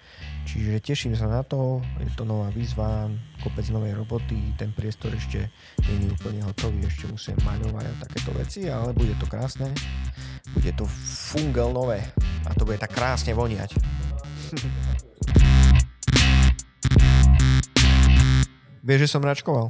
Čiže 0.49 0.81
teším 0.81 1.15
sa 1.17 1.29
na 1.29 1.43
to, 1.45 1.85
je 2.01 2.11
to 2.17 2.25
nová 2.25 2.49
výzva, 2.55 3.09
kopec 3.45 3.69
novej 3.69 3.97
roboty, 3.97 4.55
ten 4.57 4.73
priestor 4.73 5.13
ešte 5.13 5.51
nie 5.89 6.09
je 6.09 6.15
úplne 6.15 6.41
hotový, 6.45 6.85
ešte 6.89 7.09
musím 7.11 7.37
maľovať 7.45 7.85
a 7.85 7.95
takéto 8.07 8.31
veci, 8.37 8.61
ale 8.69 8.97
bude 8.97 9.15
to 9.21 9.27
krásne. 9.29 9.69
Bude 10.57 10.73
to 10.73 10.89
fungel 11.33 11.73
nové 11.73 12.01
a 12.49 12.51
to 12.57 12.65
bude 12.65 12.81
tak 12.81 12.97
krásne 12.97 13.37
voniať. 13.37 13.77
Vieš, 18.81 19.05
že 19.05 19.13
som 19.13 19.21
račkoval? 19.21 19.69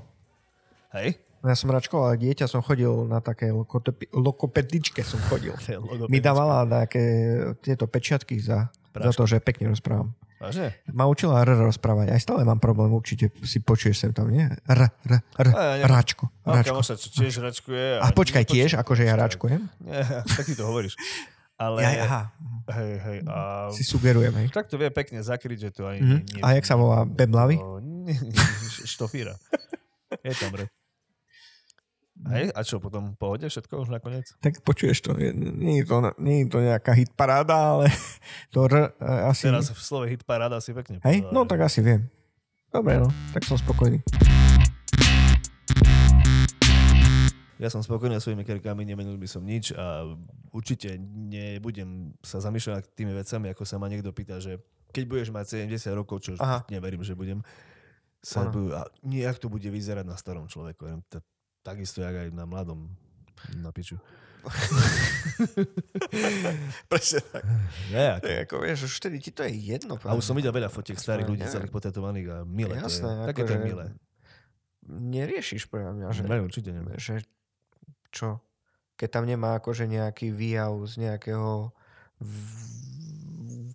Hej? 0.95 1.28
Ja 1.41 1.55
som 1.55 1.69
račkoval, 1.69 2.13
ako 2.13 2.21
dieťa 2.21 2.45
som 2.45 2.61
chodil 2.61 2.91
na 3.05 3.19
také 3.19 3.49
lokotepi- 3.49 4.11
lokopedičke 4.11 5.01
som 5.01 5.23
chodil. 5.25 5.55
Mi 6.13 6.19
dávala 6.19 6.65
nejaké 6.65 7.03
tieto 7.59 7.85
pečiatky 7.85 8.37
za, 8.37 8.69
za 8.91 9.11
to, 9.11 9.23
že 9.23 9.39
pekne 9.39 9.69
rozprávam. 9.69 10.11
Vážne? 10.37 10.71
Ma 10.89 11.03
učila 11.05 11.43
R 11.43 11.51
rozprávať. 11.61 12.11
Aj 12.11 12.21
stále 12.21 12.43
mám 12.43 12.57
problém, 12.57 12.87
určite 12.89 13.31
si 13.43 13.59
počuješ 13.59 13.99
sem 13.99 14.13
tam, 14.13 14.31
nie? 14.31 14.47
R, 14.47 14.81
R, 14.87 15.13
R, 15.19 15.49
A 15.49 15.63
ja 15.77 15.87
račko, 15.87 16.31
No, 16.43 16.55
kamoša, 16.55 16.95
čo 16.97 17.11
tiež 17.13 17.39
račkuje. 17.39 17.99
A 17.99 18.07
počkaj 18.09 18.45
tiež, 18.45 18.75
akože 18.77 19.03
ja 19.03 19.15
račkujem? 19.15 19.67
Nie, 19.81 20.03
tak 20.33 20.43
ty 20.45 20.55
to 20.55 20.63
hovoríš. 20.65 20.95
Ale, 21.55 21.83
Ja, 21.83 21.91
aha, 22.01 22.23
hej, 22.73 22.93
hej, 23.01 23.19
a 23.27 23.67
si 23.69 23.83
sugerujem, 23.83 24.31
hej. 24.33 24.47
tak 24.49 24.67
to 24.67 24.75
vie 24.75 24.87
pekne 24.89 25.19
zakryť, 25.21 25.59
že 25.61 25.71
to 25.73 25.83
aj... 25.85 25.97
Mhm. 25.99 26.17
nie- 26.31 26.39
A 26.41 26.55
jak 26.55 26.63
sa 26.65 26.75
volá? 26.75 27.03
Beblavy? 27.03 27.59
Štofíra. 28.85 29.35
Je 30.21 30.33
tam, 30.33 30.55
re. 30.55 30.71
Hej, 32.29 32.53
a 32.53 32.61
čo 32.61 32.77
potom? 32.77 33.17
Pohode 33.17 33.49
všetko 33.49 33.89
už 33.89 33.89
nakoniec? 33.89 34.37
Tak 34.45 34.61
počuješ 34.61 35.01
to. 35.01 35.17
Nie 35.17 35.81
je 35.81 35.85
to, 35.89 36.05
nie 36.21 36.45
je 36.45 36.47
to 36.53 36.61
nejaká 36.61 36.93
hitparáda, 36.93 37.57
ale 37.57 37.89
to 38.53 38.69
R 38.69 38.93
e, 39.01 39.05
asi... 39.33 39.49
Teraz 39.49 39.73
v 39.73 39.81
slove 39.81 40.07
hit 40.13 40.29
paráda 40.29 40.61
si 40.61 40.77
pekne 40.77 41.01
Hej, 41.09 41.25
povedal, 41.25 41.33
no 41.33 41.49
tak 41.49 41.65
asi 41.65 41.81
viem. 41.81 42.05
Dobre, 42.69 43.01
no, 43.01 43.09
tak 43.33 43.49
som 43.49 43.57
spokojný. 43.57 44.05
Ja 47.57 47.73
som 47.73 47.81
spokojný 47.81 48.21
s 48.21 48.29
svojimi 48.29 48.45
kerkami, 48.45 48.85
nemenil 48.85 49.17
by 49.17 49.25
som 49.25 49.41
nič 49.41 49.73
a 49.73 50.05
určite 50.53 51.01
nebudem 51.01 52.13
sa 52.21 52.45
zamýšľať 52.45 52.73
nad 52.77 52.85
tými 52.93 53.13
vecami, 53.17 53.57
ako 53.57 53.65
sa 53.65 53.81
ma 53.81 53.89
niekto 53.89 54.13
pýta, 54.13 54.37
že 54.37 54.61
keď 54.93 55.05
budeš 55.09 55.29
mať 55.33 55.65
70 55.65 55.97
rokov, 55.97 56.29
čo 56.29 56.37
Aha. 56.37 56.69
neverím, 56.69 57.01
že 57.01 57.17
budem, 57.17 57.41
sa 58.21 58.45
a 58.53 58.83
nejak 59.01 59.41
to 59.41 59.49
bude 59.49 59.65
vyzerať 59.65 60.05
na 60.05 60.19
starom 60.19 60.45
človeku. 60.45 60.85
Takisto, 61.69 62.01
jak 62.01 62.17
aj 62.17 62.29
na 62.31 62.45
mladom. 62.45 62.89
Na 63.55 63.69
piču. 63.69 64.01
Presne 66.89 67.21
tak. 67.23 67.43
Nie, 67.91 68.09
ako. 68.15 68.23
Tak 68.23 68.37
ako 68.41 68.55
vieš, 68.61 68.79
už 68.85 68.95
vtedy 68.97 69.17
ti 69.21 69.31
to 69.31 69.45
je 69.45 69.53
jedno. 69.53 70.01
A 70.01 70.15
už 70.15 70.25
som 70.25 70.33
videl 70.33 70.51
veľa 70.51 70.69
fotiek 70.69 70.97
starých 70.97 71.29
ľudí 71.29 71.45
celých 71.45 71.69
potetovaných 71.69 72.27
a 72.31 72.37
milé. 72.43 72.75
Jasné, 72.75 73.05
to 73.05 73.21
je, 73.21 73.27
také 73.27 73.43
to 73.43 73.47
akože- 73.47 73.55
je 73.55 73.67
milé. 73.67 73.87
Neriešiš 74.89 75.63
pre 75.69 75.85
mňa, 75.85 76.09
že, 76.11 76.23
Ne, 76.25 76.41
určite 76.41 76.73
nie. 76.73 76.81
že 76.97 77.21
čo? 78.09 78.41
Keď 78.97 79.09
tam 79.11 79.29
nemá 79.29 79.55
akože 79.55 79.85
nejaký 79.85 80.33
výjav 80.33 80.73
z 80.89 81.05
nejakého 81.05 81.71
v- 82.17 82.88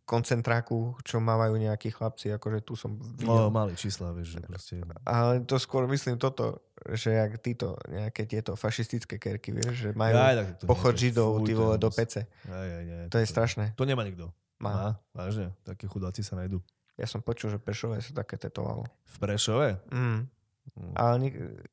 koncentráku, 0.04 1.00
čo 1.02 1.18
mávajú 1.18 1.56
nejakí 1.56 1.90
chlapci, 1.90 2.32
akože 2.32 2.60
tu 2.62 2.76
som 2.76 2.92
No, 3.24 3.48
videl. 3.48 3.50
mali 3.50 3.74
čísla, 3.74 4.12
vieš, 4.12 4.36
že 4.36 4.40
proste... 4.44 4.74
Ale 5.04 5.48
to 5.48 5.56
skôr 5.56 5.88
myslím 5.88 6.20
toto, 6.20 6.60
že 6.92 7.16
jak 7.16 7.40
títo 7.40 7.80
nejaké 7.88 8.28
tieto 8.28 8.60
fašistické 8.60 9.16
kerky, 9.16 9.56
vieš, 9.56 9.76
že 9.80 9.90
majú 9.96 10.14
Aj, 10.14 10.36
tak 10.36 10.48
to 10.60 10.64
pochod 10.68 10.92
nie, 10.92 11.00
to 11.00 11.04
židov, 11.08 11.30
ty 11.48 11.52
to 11.52 11.60
vole, 11.64 11.76
do 11.80 11.90
pece. 11.90 12.28
Aj, 12.46 12.68
aj, 12.68 12.84
aj, 12.84 13.08
To 13.08 13.18
je 13.18 13.28
strašné. 13.28 13.66
To 13.80 13.88
nemá 13.88 14.04
nikto. 14.04 14.28
Má. 14.60 14.72
Má, 14.72 14.90
vážne. 15.16 15.56
Takí 15.64 15.88
chudáci 15.88 16.20
sa 16.20 16.36
nájdú. 16.36 16.60
Ja 16.94 17.08
som 17.08 17.24
počul, 17.24 17.50
že 17.50 17.58
Prešové 17.58 18.04
sa 18.04 18.12
také 18.14 18.36
tetovalo. 18.36 18.84
V 18.86 19.16
Prešove? 19.18 19.82
Mm. 19.90 20.28
Mm. 20.74 20.94
Ale 20.96 21.14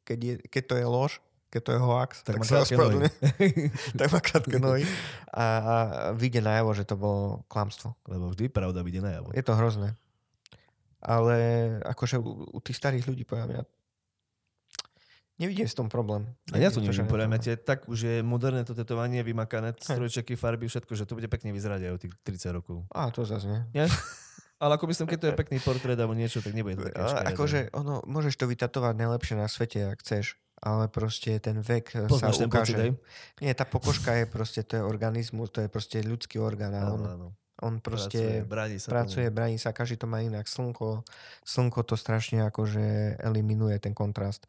keď, 0.03 0.19
je, 0.19 0.35
keď 0.51 0.63
to 0.65 0.75
je 0.79 0.87
lož, 0.87 1.13
keď 1.51 1.61
to 1.67 1.71
je 1.75 1.81
hoax, 1.83 2.13
Tak 2.23 2.39
tak, 2.39 2.47
sa 2.47 2.63
ospravedlňujem. 2.63 3.15
tak 3.99 4.09
má 4.15 4.21
krátke 4.23 4.57
nohy. 4.63 4.87
A, 5.35 5.45
a 5.45 5.75
vyjde 6.15 6.47
najavo, 6.47 6.71
že 6.79 6.87
to 6.87 6.95
bolo 6.95 7.43
klamstvo. 7.51 7.99
Lebo 8.07 8.31
vždy 8.31 8.47
pravda 8.47 8.87
vidie 8.87 9.03
najavo. 9.03 9.35
Je 9.35 9.43
to 9.43 9.59
hrozné. 9.59 9.99
Ale 11.03 11.35
akože 11.83 12.23
u, 12.23 12.55
u 12.55 12.59
tých 12.63 12.79
starých 12.79 13.05
ľudí, 13.11 13.27
poviem 13.27 13.59
ja, 13.59 13.63
nevidím 15.41 15.65
s 15.65 15.73
tom 15.73 15.89
problém. 15.89 16.29
A 16.53 16.61
ja 16.61 16.69
to 16.69 16.85
Nevidím 16.85 17.09
podľa 17.09 17.27
mňa 17.33 17.65
tak 17.65 17.89
už 17.89 17.99
je 17.99 18.17
moderné 18.21 18.63
to 18.69 18.77
tetovanie, 18.77 19.25
vymakané, 19.25 19.73
strojčeky, 19.81 20.37
farby, 20.37 20.69
všetko, 20.69 20.93
že 20.93 21.09
to 21.09 21.17
bude 21.17 21.27
pekne 21.33 21.57
vyzerať 21.57 21.81
aj 21.89 21.93
o 21.97 21.99
tých 21.99 22.13
30 22.21 22.57
rokov. 22.61 22.85
Á, 22.93 23.09
to 23.09 23.25
zase 23.25 23.49
nie. 23.49 23.61
Nie? 23.73 23.89
Ale 24.61 24.77
ako 24.77 24.93
myslím, 24.93 25.09
keď 25.09 25.19
to 25.19 25.29
je 25.33 25.41
pekný 25.41 25.59
portrét 25.65 25.97
alebo 25.97 26.13
niečo, 26.13 26.45
tak 26.45 26.53
nebude 26.53 26.77
to 26.77 26.85
také 26.85 27.33
akože 27.33 27.73
ono, 27.73 28.05
môžeš 28.05 28.37
to 28.37 28.45
vytatovať 28.45 28.93
najlepšie 28.93 29.35
na 29.41 29.49
svete, 29.49 29.89
ak 29.89 30.05
chceš, 30.05 30.37
ale 30.61 30.93
proste 30.93 31.41
ten 31.41 31.65
vek 31.65 31.87
e, 31.97 32.01
sa 32.05 32.11
Poznáš 32.13 32.37
ten 32.45 32.53
pocit, 32.53 32.77
hej? 32.77 32.91
ukáže. 32.93 33.41
Nie, 33.41 33.53
tá 33.57 33.65
pokožka 33.65 34.13
je 34.21 34.25
proste, 34.29 34.61
to 34.61 34.77
je 34.77 34.83
organizmus, 34.85 35.49
to 35.49 35.65
je 35.65 35.69
proste 35.73 36.05
ľudský 36.05 36.37
orgán 36.37 36.77
a 36.77 36.85
Áno, 36.85 36.95
on, 36.95 37.03
áno. 37.09 37.29
on 37.65 37.75
Pracuje, 37.81 37.81
proste 37.81 38.21
bráni 38.45 38.77
sa 38.77 38.89
pracuje, 38.93 39.27
tomu. 39.33 39.57
sa, 39.57 39.73
každý 39.73 39.97
to 39.97 40.07
má 40.07 40.21
inak. 40.21 40.45
Slnko, 40.45 41.09
slnko 41.49 41.81
to 41.89 41.97
strašne 41.97 42.45
akože 42.45 43.17
eliminuje 43.25 43.77
ten 43.81 43.97
kontrast. 43.97 44.45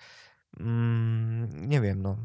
Mm, 0.59 1.71
neviem, 1.71 1.95
no. 1.95 2.19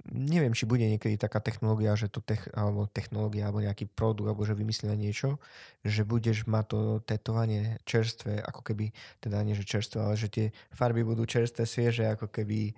Neviem, 0.00 0.56
či 0.56 0.64
bude 0.64 0.80
niekedy 0.88 1.20
taká 1.20 1.44
technológia, 1.44 1.92
že 1.92 2.08
to 2.08 2.24
tech, 2.24 2.48
alebo 2.56 2.88
technológia, 2.88 3.44
alebo 3.50 3.60
nejaký 3.60 3.84
produkt, 3.84 4.32
alebo 4.32 4.48
že 4.48 4.56
vymyslia 4.56 4.96
niečo, 4.96 5.36
že 5.84 6.08
budeš 6.08 6.48
mať 6.48 6.64
to 6.72 6.78
tetovanie 7.04 7.76
čerstvé, 7.84 8.40
ako 8.40 8.64
keby, 8.64 8.96
teda 9.20 9.44
nie 9.44 9.52
že 9.52 9.68
čerstvé, 9.68 10.00
ale 10.00 10.16
že 10.16 10.32
tie 10.32 10.46
farby 10.72 11.04
budú 11.04 11.28
čerstvé, 11.28 11.68
svieže, 11.68 12.08
ako 12.08 12.32
keby 12.32 12.72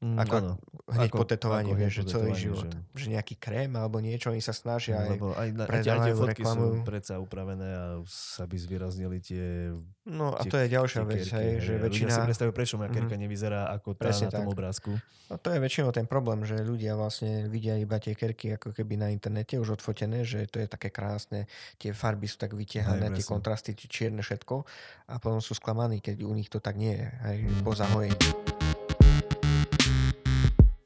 Mm, 0.00 0.16
ako 0.16 0.34
áno. 0.34 0.52
hneď 0.88 1.10
Ako- 1.12 1.18
po 1.20 1.24
tetovaní, 1.28 1.70
vieš, 1.76 1.92
že 2.00 2.16
celý 2.16 2.32
život. 2.32 2.64
že- 2.64 3.04
Že 3.04 3.06
nejaký 3.20 3.34
krém 3.36 3.68
alebo 3.76 4.00
niečo, 4.00 4.32
oni 4.32 4.40
sa 4.40 4.56
snažia 4.56 4.96
aj... 4.96 5.08
Lebo 5.12 5.36
aj, 5.36 5.48
na, 5.52 5.64
aj, 5.64 5.68
aj 5.68 5.68
tie 5.68 5.68
predávajú, 5.68 6.14
fotky 6.16 6.32
reklamujú. 6.40 6.72
sú 6.72 6.88
predsa 6.88 7.14
upravené 7.20 7.68
a 7.68 7.84
sa 8.08 8.48
by 8.48 8.56
zvýraznili 8.56 9.16
tie 9.20 9.76
No 10.08 10.32
a 10.32 10.40
tie- 10.40 10.50
to 10.50 10.56
je 10.56 10.66
ďalšia 10.72 11.00
vec, 11.04 11.20
kerky, 11.20 11.36
hej, 11.36 11.50
že 11.60 11.72
väčšina... 11.76 12.08
Ľudia 12.08 12.16
si 12.16 12.26
predstavujú, 12.26 12.52
prečo 12.56 12.74
moja 12.74 12.90
kerka 12.90 13.14
nevyzerá 13.14 13.60
ako 13.70 13.88
tá 13.92 14.08
na 14.08 14.30
tom 14.32 14.48
tak. 14.48 14.54
obrázku. 14.56 14.90
No 15.28 15.34
to 15.36 15.48
je 15.52 15.58
väčšinou 15.60 15.92
ten 15.92 16.08
problém, 16.08 16.42
že 16.42 16.56
ľudia 16.58 16.96
vlastne 16.96 17.46
vidia 17.46 17.76
iba 17.76 18.00
tie 18.00 18.16
kerky 18.16 18.56
ako 18.56 18.72
keby 18.72 18.96
na 18.96 19.12
internete 19.12 19.60
už 19.60 19.78
odfotené, 19.78 20.24
že 20.24 20.48
to 20.48 20.58
je 20.58 20.66
také 20.66 20.88
krásne, 20.88 21.44
tie 21.76 21.92
farby 21.92 22.24
sú 22.24 22.40
tak 22.40 22.56
vytiahané, 22.56 23.12
Hej, 23.12 23.20
tie 23.20 23.24
kontrasty, 23.28 23.70
tie 23.76 23.84
čierne 23.86 24.24
všetko 24.24 24.64
a 25.06 25.20
potom 25.20 25.38
sú 25.38 25.52
sklamaní, 25.52 26.00
keď 26.00 26.24
u 26.24 26.32
nich 26.32 26.48
to 26.48 26.58
tak 26.58 26.74
nie 26.74 26.96
je, 26.96 27.06
hej, 27.22 27.38
po 27.62 27.76
zahojení. 27.76 28.16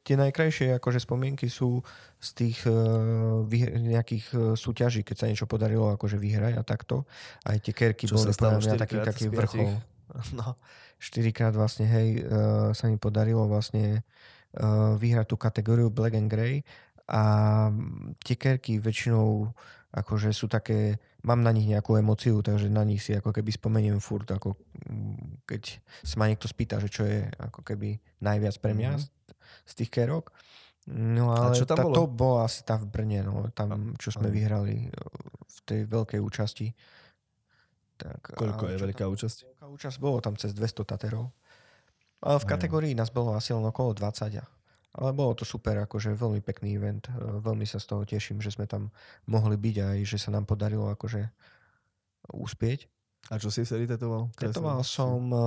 Tie 0.05 0.21
najkrajšie 0.21 0.77
akože 0.77 1.01
spomienky 1.01 1.49
sú 1.49 1.81
z 2.21 2.29
tých 2.37 2.59
uh, 2.69 3.43
vyhr- 3.49 3.81
nejakých 3.81 4.27
uh, 4.37 4.41
súťaží, 4.53 5.01
keď 5.01 5.17
sa 5.17 5.27
niečo 5.27 5.49
podarilo 5.49 5.91
akože 5.97 6.21
vyhrať 6.21 6.61
a 6.61 6.63
takto. 6.63 7.09
Aj 7.43 7.57
tie 7.57 7.73
kerky 7.73 8.05
Čo 8.05 8.21
boli 8.21 8.37
podľa 8.37 8.61
mňa 8.61 8.75
taký, 8.77 8.97
taký 9.01 9.25
vrchol. 9.33 9.73
No, 10.37 10.61
štyrikrát 11.01 11.57
vlastne, 11.57 11.89
hej, 11.89 12.23
uh, 12.23 12.71
sa 12.77 12.87
mi 12.87 13.01
podarilo 13.01 13.49
vlastne 13.49 14.05
uh, 14.55 14.95
vyhrať 14.95 15.27
tú 15.33 15.37
kategóriu 15.41 15.89
Black 15.91 16.15
and 16.15 16.31
Grey 16.31 16.63
a 17.09 17.23
tie 18.23 18.37
kerky 18.37 18.79
väčšinou 18.79 19.51
akože 19.95 20.31
sú 20.31 20.47
také, 20.47 20.97
mám 21.23 21.39
na 21.39 21.49
nich 21.49 21.65
nejakú 21.65 21.95
emociu, 21.95 22.39
takže 22.39 22.67
na 22.67 22.83
nich 22.83 22.99
si 22.99 23.13
ako 23.13 23.31
keby 23.31 23.49
spomeniem 23.49 23.99
furt, 23.99 24.27
ako 24.27 24.59
mm, 24.83 25.47
keď 25.47 25.63
sa 26.03 26.15
ma 26.17 26.27
niekto 26.27 26.45
spýta, 26.45 26.77
že 26.77 26.89
čo 26.89 27.03
je 27.03 27.23
ako 27.39 27.63
keby 27.63 27.95
najviac 28.19 28.59
pre 28.59 28.73
mňa 28.73 28.91
Mhm. 28.93 29.03
z, 29.65 29.73
tých 29.77 29.91
kerok. 29.93 30.35
No 30.87 31.31
A 31.31 31.49
ale 31.49 31.55
čo 31.55 31.65
tam 31.65 31.77
tá, 31.77 31.83
bolo? 31.83 31.95
to 31.95 32.05
bola 32.07 32.45
asi 32.45 32.61
tá 32.61 32.75
v 32.75 32.85
Brne, 32.85 33.23
no, 33.23 33.49
tam, 33.51 33.95
čo 33.97 34.11
sme 34.11 34.29
vyhrali 34.29 34.85
uh, 34.85 34.95
v 35.41 35.59
tej 35.65 35.81
veľkej 35.87 36.21
účasti. 36.21 36.69
Tak, 37.95 38.35
Koľko 38.35 38.69
je 38.69 38.77
veľká 38.83 39.01
tam- 39.01 39.15
účasť? 39.15 39.39
Veľká 39.49 39.67
účasť 39.71 39.97
bolo 39.97 40.19
tam 40.19 40.35
cez 40.35 40.51
200 40.51 40.85
taterov. 40.85 41.31
Ale 42.21 42.37
v 42.37 42.43
Hej. 42.43 42.51
kategórii 42.51 42.93
nás 42.93 43.09
bolo 43.09 43.33
asi 43.33 43.53
len 43.53 43.63
okolo 43.63 43.95
20. 43.95 44.43
Ale 44.95 45.11
bolo 45.11 45.35
to 45.35 45.43
super, 45.43 45.75
akože 45.83 46.15
veľmi 46.15 46.39
pekný 46.39 46.79
event. 46.79 47.11
E, 47.11 47.43
Veľmi 47.43 47.67
sa 47.67 47.83
z 47.83 47.87
toho 47.91 48.03
teším, 48.07 48.39
že 48.39 48.55
sme 48.55 48.71
tam 48.71 48.95
mohli 49.27 49.59
byť 49.59 49.77
aj 49.83 49.99
že 50.07 50.19
sa 50.23 50.31
nám 50.31 50.47
podarilo 50.47 50.87
akože 50.87 51.27
uspieť. 52.31 52.87
A 53.33 53.41
čo 53.41 53.49
si 53.51 53.65
vtedy 53.65 53.89
tetoval? 53.89 54.31
Tetoval 54.37 54.85
som 54.87 55.21
e, 55.33 55.39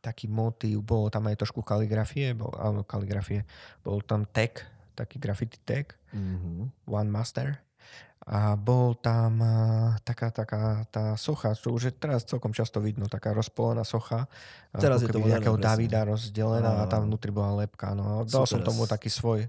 taký 0.00 0.30
motív, 0.30 0.80
bolo 0.80 1.12
tam 1.12 1.28
aj 1.28 1.44
trošku 1.44 1.60
kaligrafie, 1.60 2.32
bol, 2.32 2.50
áno, 2.56 2.80
kaligrafie. 2.86 3.44
Bol 3.84 4.00
tam 4.00 4.24
tag, 4.24 4.64
taký 4.96 5.20
graffiti 5.20 5.60
tag, 5.60 5.96
Mhm. 6.10 6.90
One 6.90 7.06
Master. 7.06 7.62
A 8.28 8.52
bol 8.52 8.92
tam 9.00 9.40
a, 9.40 9.56
taká, 10.04 10.28
taká 10.28 10.84
tá 10.92 11.16
socha, 11.16 11.56
čo 11.56 11.72
už 11.72 11.88
je 11.88 11.92
teraz 11.96 12.28
celkom 12.28 12.52
často 12.52 12.76
vidno, 12.78 13.08
taká 13.08 13.32
rozpolená 13.32 13.80
socha. 13.80 14.28
a 14.70 14.76
Teraz 14.76 15.00
je 15.00 15.08
to 15.08 15.24
nejakého 15.24 15.56
presne. 15.56 15.88
Davida 15.88 16.04
rozdelená 16.04 16.84
a 16.84 16.88
tam 16.90 17.08
Áno. 17.08 17.16
vnútri 17.16 17.32
bola 17.32 17.64
lepka. 17.64 17.96
No. 17.96 18.22
A 18.22 18.28
Dal 18.28 18.44
som 18.44 18.60
tomu 18.60 18.84
taký 18.84 19.08
svoj, 19.08 19.48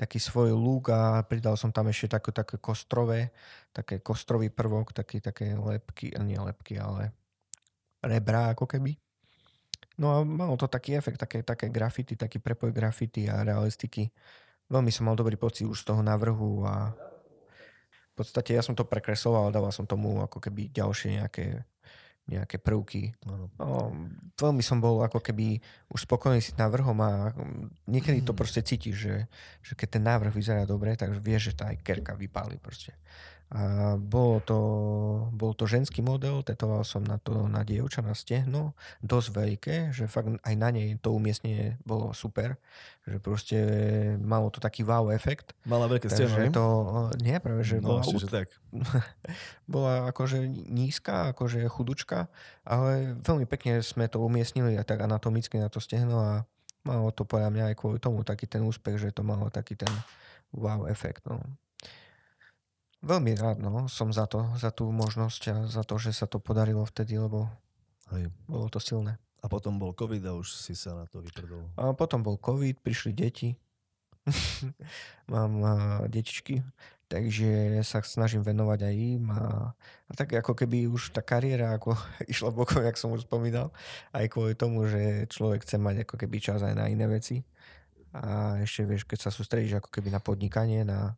taký 0.00 0.16
svoj 0.16 0.56
look 0.56 0.88
a 0.88 1.20
pridal 1.28 1.60
som 1.60 1.68
tam 1.68 1.92
ešte 1.92 2.16
také, 2.16 2.32
také 2.32 2.56
kostrové, 2.56 3.36
také 3.76 4.00
kostrový 4.00 4.48
prvok, 4.48 4.96
taký, 4.96 5.20
také 5.20 5.52
lepky, 5.52 6.16
nie 6.24 6.40
lepky, 6.40 6.80
ale 6.80 7.12
rebra 8.00 8.56
ako 8.56 8.64
keby. 8.64 8.96
No 9.96 10.12
a 10.12 10.24
malo 10.24 10.56
to 10.60 10.68
taký 10.68 10.96
efekt, 10.96 11.16
také, 11.20 11.40
také 11.44 11.72
grafity, 11.72 12.16
taký 12.16 12.40
prepoj 12.40 12.72
grafity 12.72 13.28
a 13.32 13.44
realistiky. 13.44 14.08
Veľmi 14.68 14.92
som 14.92 15.08
mal 15.08 15.16
dobrý 15.16 15.40
pocit 15.40 15.64
už 15.64 15.84
z 15.84 15.88
toho 15.88 16.04
návrhu 16.04 16.64
a 16.68 16.92
v 18.16 18.24
podstate 18.24 18.56
ja 18.56 18.64
som 18.64 18.72
to 18.72 18.88
prekresloval 18.88 19.52
dával 19.52 19.68
som 19.68 19.84
tomu 19.84 20.24
ako 20.24 20.40
keby 20.40 20.72
ďalšie 20.72 21.20
nejaké, 21.20 21.68
nejaké 22.24 22.56
prvky. 22.56 23.12
No, 23.28 23.52
veľmi 24.40 24.64
som 24.64 24.80
bol 24.80 25.04
ako 25.04 25.20
keby 25.20 25.60
už 25.92 26.08
spokojný 26.08 26.40
s 26.40 26.56
návrhom 26.56 26.96
a 27.04 27.36
mm, 27.36 27.92
niekedy 27.92 28.24
to 28.24 28.32
proste 28.32 28.64
cítiš, 28.64 28.96
že, 28.96 29.16
že 29.60 29.72
keď 29.76 30.00
ten 30.00 30.04
návrh 30.08 30.32
vyzerá 30.32 30.64
dobre, 30.64 30.96
tak 30.96 31.12
vieš, 31.20 31.52
že 31.52 31.60
tá 31.60 31.68
aj 31.68 31.84
kerka 31.84 32.16
vypáli 32.16 32.56
proste. 32.56 32.96
A 33.46 33.94
bolo 33.94 34.42
to, 34.42 34.58
bol 35.30 35.54
to 35.54 35.70
ženský 35.70 36.02
model, 36.02 36.42
tetoval 36.42 36.82
som 36.82 37.06
na 37.06 37.22
to 37.22 37.46
na 37.46 37.62
dievča, 37.62 38.02
na 38.02 38.10
stehno, 38.10 38.74
dosť 38.98 39.28
veľké, 39.30 39.76
že 39.94 40.10
fakt 40.10 40.34
aj 40.42 40.54
na 40.58 40.74
nej 40.74 40.98
to 40.98 41.14
umiestnenie 41.14 41.78
bolo 41.86 42.10
super, 42.10 42.58
že 43.06 43.22
proste 43.22 43.58
malo 44.18 44.50
to 44.50 44.58
taký 44.58 44.82
wow 44.82 45.14
efekt. 45.14 45.54
Mala 45.62 45.86
veľké 45.86 46.10
ne? 46.50 46.50
to, 46.50 46.64
nie, 47.22 47.38
práve, 47.38 47.62
že 47.62 47.78
No, 47.78 48.02
bola, 48.02 48.02
čiže 48.02 48.26
tak. 48.26 48.50
bola 49.70 50.10
akože 50.10 50.42
nízka, 50.66 51.30
akože 51.30 51.62
chudučka, 51.70 52.26
ale 52.66 53.14
veľmi 53.22 53.46
pekne 53.46 53.78
sme 53.78 54.10
to 54.10 54.18
umiestnili 54.18 54.74
a 54.74 54.82
tak 54.82 55.06
anatomicky 55.06 55.62
na 55.62 55.70
to 55.70 55.78
stehno 55.78 56.18
a 56.18 56.32
malo 56.82 57.14
to 57.14 57.22
podľa 57.22 57.54
mňa 57.54 57.64
aj 57.70 57.76
kvôli 57.78 58.02
tomu 58.02 58.26
taký 58.26 58.50
ten 58.50 58.66
úspech, 58.66 58.98
že 58.98 59.14
to 59.14 59.22
malo 59.22 59.46
taký 59.54 59.78
ten 59.78 59.90
wow 60.50 60.90
efekt. 60.90 61.22
No. 61.30 61.38
Veľmi 63.06 63.38
rád 63.38 63.62
no, 63.62 63.86
som 63.86 64.10
za 64.10 64.26
to, 64.26 64.42
za 64.58 64.74
tú 64.74 64.90
možnosť 64.90 65.42
a 65.54 65.56
za 65.70 65.86
to, 65.86 65.94
že 65.94 66.10
sa 66.10 66.26
to 66.26 66.42
podarilo 66.42 66.82
vtedy, 66.82 67.14
lebo 67.14 67.46
Hej. 68.10 68.34
bolo 68.50 68.66
to 68.66 68.82
silné. 68.82 69.22
A 69.40 69.46
potom 69.46 69.78
bol 69.78 69.94
COVID 69.94 70.26
a 70.26 70.34
už 70.34 70.50
si 70.50 70.74
sa 70.74 70.98
na 70.98 71.06
to 71.06 71.22
vyprdol. 71.22 71.70
A 71.78 71.94
potom 71.94 72.26
bol 72.26 72.34
COVID, 72.34 72.82
prišli 72.82 73.14
deti. 73.14 73.54
Mám 75.32 75.52
a, 75.62 75.74
detičky, 76.10 76.66
takže 77.06 77.78
sa 77.86 78.02
snažím 78.02 78.42
venovať 78.42 78.90
aj 78.90 78.94
im 78.98 79.30
a, 79.30 79.70
a 80.10 80.12
tak 80.18 80.34
ako 80.34 80.58
keby 80.58 80.90
už 80.90 81.14
tá 81.14 81.22
kariéra 81.22 81.78
ako 81.78 81.94
išla 82.32 82.50
bokom, 82.50 82.82
jak 82.82 82.98
som 82.98 83.14
už 83.14 83.30
spomínal, 83.30 83.70
aj 84.10 84.26
kvôli 84.34 84.58
tomu, 84.58 84.90
že 84.90 85.30
človek 85.30 85.62
chce 85.62 85.78
mať 85.78 86.02
ako 86.02 86.14
keby 86.26 86.36
čas 86.42 86.58
aj 86.66 86.74
na 86.74 86.90
iné 86.90 87.06
veci. 87.06 87.46
A 88.10 88.58
ešte 88.66 88.82
vieš, 88.82 89.06
keď 89.06 89.28
sa 89.28 89.30
sústredíš 89.30 89.78
ako 89.78 89.94
keby 89.94 90.10
na 90.10 90.18
podnikanie, 90.18 90.82
na, 90.82 91.14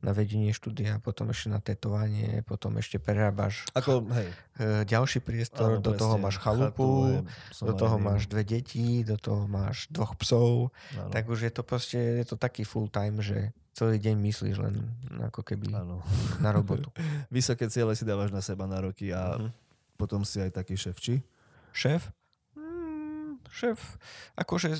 na 0.00 0.10
vedenie 0.10 0.50
štúdia, 0.50 0.98
potom 0.98 1.28
ešte 1.28 1.48
na 1.48 1.58
tetovanie, 1.58 2.40
potom 2.42 2.74
ešte 2.74 2.96
prerábaš 2.96 3.66
Ako, 3.72 4.06
hej. 4.08 4.30
e, 4.54 4.64
ďalší 4.84 5.18
priestor, 5.18 5.76
áno, 5.76 5.80
do 5.80 5.92
toho 5.92 6.14
presne. 6.14 6.24
máš 6.24 6.36
Chatu, 6.36 6.44
chalupu, 6.44 6.88
hej, 7.04 7.18
do 7.60 7.72
toho 7.74 7.94
somariny. 7.96 8.06
máš 8.08 8.22
dve 8.24 8.42
deti, 8.44 8.86
do 9.02 9.16
toho 9.16 9.42
máš 9.44 9.76
dvoch 9.88 10.14
psov, 10.14 10.70
Áno. 10.92 11.10
tak 11.10 11.26
už 11.26 11.40
je 11.40 11.52
to 11.52 11.62
proste, 11.62 11.98
je 11.98 12.24
to 12.24 12.34
taký 12.34 12.62
full 12.62 12.86
time, 12.86 13.18
že 13.18 13.50
celý 13.72 13.96
deň 13.96 14.16
myslíš 14.20 14.56
len 14.56 14.74
ako 15.20 15.42
keby 15.44 15.70
Áno. 15.72 15.98
na 16.38 16.50
robotu. 16.50 16.94
Vysoké 17.30 17.66
ciele 17.66 17.92
si 17.92 18.02
dávaš 18.02 18.30
na 18.30 18.40
seba 18.40 18.64
na 18.64 18.78
roky 18.78 19.10
a 19.10 19.34
Mhm. 19.36 19.50
potom 19.94 20.22
si 20.22 20.38
aj 20.38 20.52
taký 20.52 20.74
šéf, 20.74 20.94
či? 20.96 21.26
Šéf? 21.70 22.10
Mm, 22.54 23.38
šéf, 23.48 23.98
akože 24.34 24.78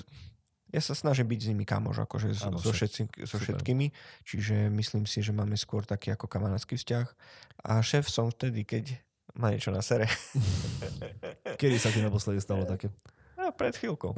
ja 0.69 0.81
sa 0.85 0.93
snažím 0.93 1.33
byť 1.33 1.41
s 1.41 1.49
nimi 1.53 1.65
kamož, 1.65 2.05
akože 2.05 2.37
so, 2.37 2.53
Áno, 2.53 2.61
so, 2.61 2.77
všetci, 2.77 3.25
so 3.25 3.41
všetkými, 3.41 3.89
čiže 4.29 4.69
myslím 4.69 5.09
si, 5.09 5.25
že 5.25 5.33
máme 5.33 5.57
skôr 5.57 5.89
taký 5.89 6.13
ako 6.13 6.29
kamarátsky 6.29 6.77
vzťah. 6.77 7.07
A 7.65 7.81
šéf 7.81 8.07
som 8.13 8.29
vtedy, 8.29 8.69
keď 8.69 9.01
má 9.39 9.49
niečo 9.49 9.73
na 9.73 9.81
sere. 9.81 10.11
Kedy 11.61 11.77
sa 11.81 11.89
ti 11.89 12.05
naposledy 12.05 12.43
stalo 12.45 12.69
také? 12.69 12.93
A 13.39 13.55
pred 13.55 13.73
chvíľkou. 13.73 14.13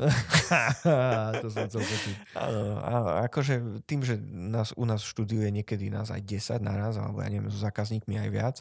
to 1.44 1.46
som 1.52 1.68
chcel 1.68 1.84
počuť. 1.84 2.14
Áno, 2.34 3.20
akože 3.28 3.84
tým, 3.84 4.00
že 4.00 4.16
nás, 4.24 4.72
u 4.74 4.82
nás 4.88 5.04
v 5.04 5.10
štúdiu 5.12 5.40
je 5.44 5.52
niekedy 5.54 5.92
nás 5.92 6.08
aj 6.08 6.24
10 6.24 6.64
naraz, 6.64 6.96
alebo 6.96 7.20
ja 7.20 7.28
neviem, 7.28 7.52
so 7.52 7.60
zákazníkmi 7.60 8.16
aj 8.16 8.30
viac, 8.32 8.56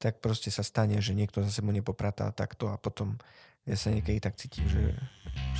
tak 0.00 0.18
proste 0.24 0.48
sa 0.48 0.64
stane, 0.64 0.98
že 0.98 1.12
niekto 1.12 1.44
za 1.44 1.52
sebou 1.52 1.70
nepopratá 1.76 2.32
takto 2.32 2.72
a 2.72 2.80
potom 2.80 3.20
ja 3.68 3.76
sa 3.76 3.92
niekedy 3.92 4.16
tak 4.16 4.40
cítim, 4.40 4.64
že 4.64 4.96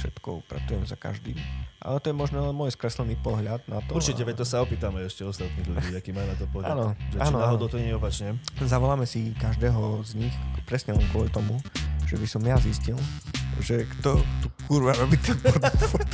všetko 0.01 0.41
upratujem 0.41 0.89
za 0.89 0.97
každým. 0.97 1.37
Ale 1.79 2.01
to 2.01 2.09
je 2.09 2.17
možno 2.17 2.41
len 2.41 2.57
môj 2.57 2.73
skreslený 2.73 3.21
pohľad 3.21 3.61
na 3.69 3.85
to. 3.85 3.93
Určite, 3.93 4.25
a 4.25 4.33
veď 4.33 4.37
to 4.41 4.47
sa 4.49 4.65
opýtame 4.65 5.05
ešte 5.05 5.29
ostatných 5.29 5.69
ľudí, 5.69 5.93
aký 5.93 6.17
majú 6.17 6.27
na 6.33 6.37
to 6.41 6.49
pohľad. 6.49 6.73
Áno, 6.73 6.87
že 7.13 7.21
či 7.21 7.29
áno, 7.29 7.39
náhodou 7.39 7.69
áno. 7.69 7.73
to 7.77 7.79
nie 7.79 7.93
je 7.93 7.97
opačne. 8.01 8.29
Zavoláme 8.65 9.05
si 9.05 9.37
každého 9.37 10.01
z 10.09 10.13
nich 10.25 10.35
presne 10.65 10.97
len 10.97 11.05
kvôli 11.13 11.29
tomu, 11.29 11.61
že 12.09 12.17
by 12.17 12.27
som 12.27 12.41
ja 12.41 12.57
zistil, 12.57 12.97
že 13.61 13.85
kto 14.01 14.25
tu 14.41 14.49
kurva 14.65 14.97
robí 14.97 15.21
ten 15.21 15.37
furt. 15.85 16.11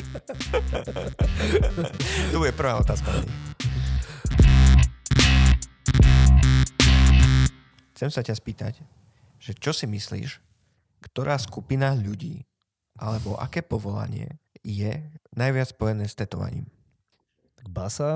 to 2.35 2.37
bude 2.43 2.53
prvá 2.59 2.83
otázka. 2.83 3.23
Chcem 7.95 8.11
sa 8.11 8.21
ťa 8.27 8.35
spýtať, 8.35 8.75
že 9.39 9.55
čo 9.55 9.71
si 9.71 9.87
myslíš, 9.87 10.44
ktorá 11.05 11.37
skupina 11.37 11.93
ľudí 11.93 12.49
alebo 12.97 13.37
aké 13.37 13.61
povolanie 13.61 14.41
je 14.65 14.97
najviac 15.37 15.69
spojené 15.69 16.09
s 16.09 16.17
tetovaním? 16.17 16.65
Tak 17.61 17.69
basa, 17.69 18.11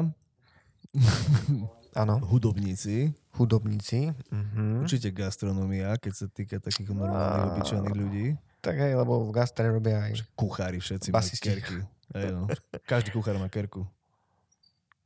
Áno, 1.96 2.20
hudobníci, 2.22 3.10
hudobníci. 3.34 4.12
Mhm. 4.30 4.84
určite 4.86 5.10
gastronomia, 5.10 5.96
keď 5.98 6.12
sa 6.14 6.26
týka 6.30 6.56
takých 6.62 6.94
normálnych, 6.94 7.42
Á. 7.42 7.48
obyčajných 7.52 7.96
ľudí. 7.96 8.26
Tak 8.58 8.74
hej, 8.76 8.92
lebo 8.94 9.22
v 9.24 9.30
gastre 9.30 9.66
robia 9.66 10.02
aj 10.02 10.22
Kuchári 10.34 10.78
všetci 10.78 11.08
Basisti. 11.10 11.48
majú 11.48 11.54
kerky. 11.54 11.76
Hej, 12.14 12.28
no. 12.32 12.42
Každý 12.84 13.08
kuchár 13.12 13.36
má 13.36 13.46
kerku. 13.46 13.82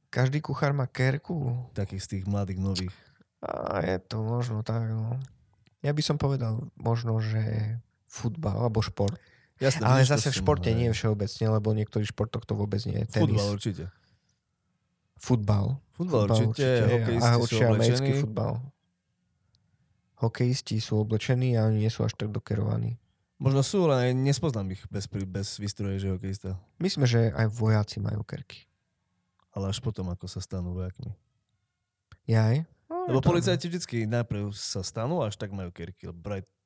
Každý 0.09 0.39
kuchár 0.41 0.73
má 0.73 0.87
kerku. 0.87 1.57
Takých 1.73 2.03
z 2.03 2.09
tých 2.09 2.25
mladých, 2.29 2.61
nových. 2.61 2.97
A 3.43 3.83
je 3.83 3.97
to 3.99 4.23
možno 4.23 4.61
tak, 4.63 4.87
no. 4.87 5.17
Ja 5.83 5.91
by 5.91 6.03
som 6.03 6.17
povedal 6.17 6.71
možno, 6.79 7.19
že 7.19 7.43
futbal 8.07 8.55
alebo 8.55 8.79
šport. 8.83 9.19
Jasné, 9.59 9.83
Ale 9.83 10.03
zase 10.03 10.31
v 10.31 10.39
športe 10.43 10.71
nie 10.75 10.91
je 10.91 10.95
všeobecne, 10.95 11.47
lebo 11.55 11.71
niektorých 11.71 12.11
športoch 12.11 12.43
to 12.43 12.55
vôbec 12.59 12.83
nie 12.87 13.03
je. 13.03 13.07
Tenis. 13.07 13.31
Futbal 13.31 13.49
určite. 13.55 13.85
Futbal. 15.23 15.67
Futbal 15.95 16.21
určite, 16.27 16.67
hokejisti 16.83 17.23
a 17.23 17.39
určite 17.39 17.65
americký 17.71 18.11
futbal. 18.19 18.53
Hokejisti 20.19 20.77
sú 20.79 21.03
oblečení 21.03 21.55
a 21.59 21.67
oni 21.67 21.87
nie 21.87 21.91
sú 21.91 22.03
až 22.07 22.15
tak 22.15 22.31
dokerovaní. 22.31 22.99
Možno 23.43 23.63
sú, 23.67 23.91
ale 23.91 24.15
nespoznám 24.15 24.71
ich 24.71 24.83
bez, 24.87 25.11
bez 25.11 25.59
výstroje, 25.59 25.99
že 25.99 26.15
hokejista. 26.15 26.59
Myslím, 26.79 27.11
že 27.11 27.35
aj 27.35 27.51
vojaci 27.51 27.99
majú 27.99 28.23
kerky. 28.23 28.71
ale 29.53 29.69
až 29.69 29.83
potom, 29.85 30.09
ako 30.09 30.27
sa 30.31 30.41
stanú 30.41 30.73
vojakmi. 30.73 31.13
Jaj. 32.25 32.65
No, 33.03 33.11
Lebo 33.11 33.19
to- 33.19 33.31
policajti 33.31 33.67
vždycky 33.67 34.07
najprv 34.07 34.55
sa 34.55 34.81
stanú, 34.81 35.21
až 35.21 35.35
tak 35.35 35.51
majú 35.51 35.75
kerky. 35.75 36.07
Lebo 36.07 36.23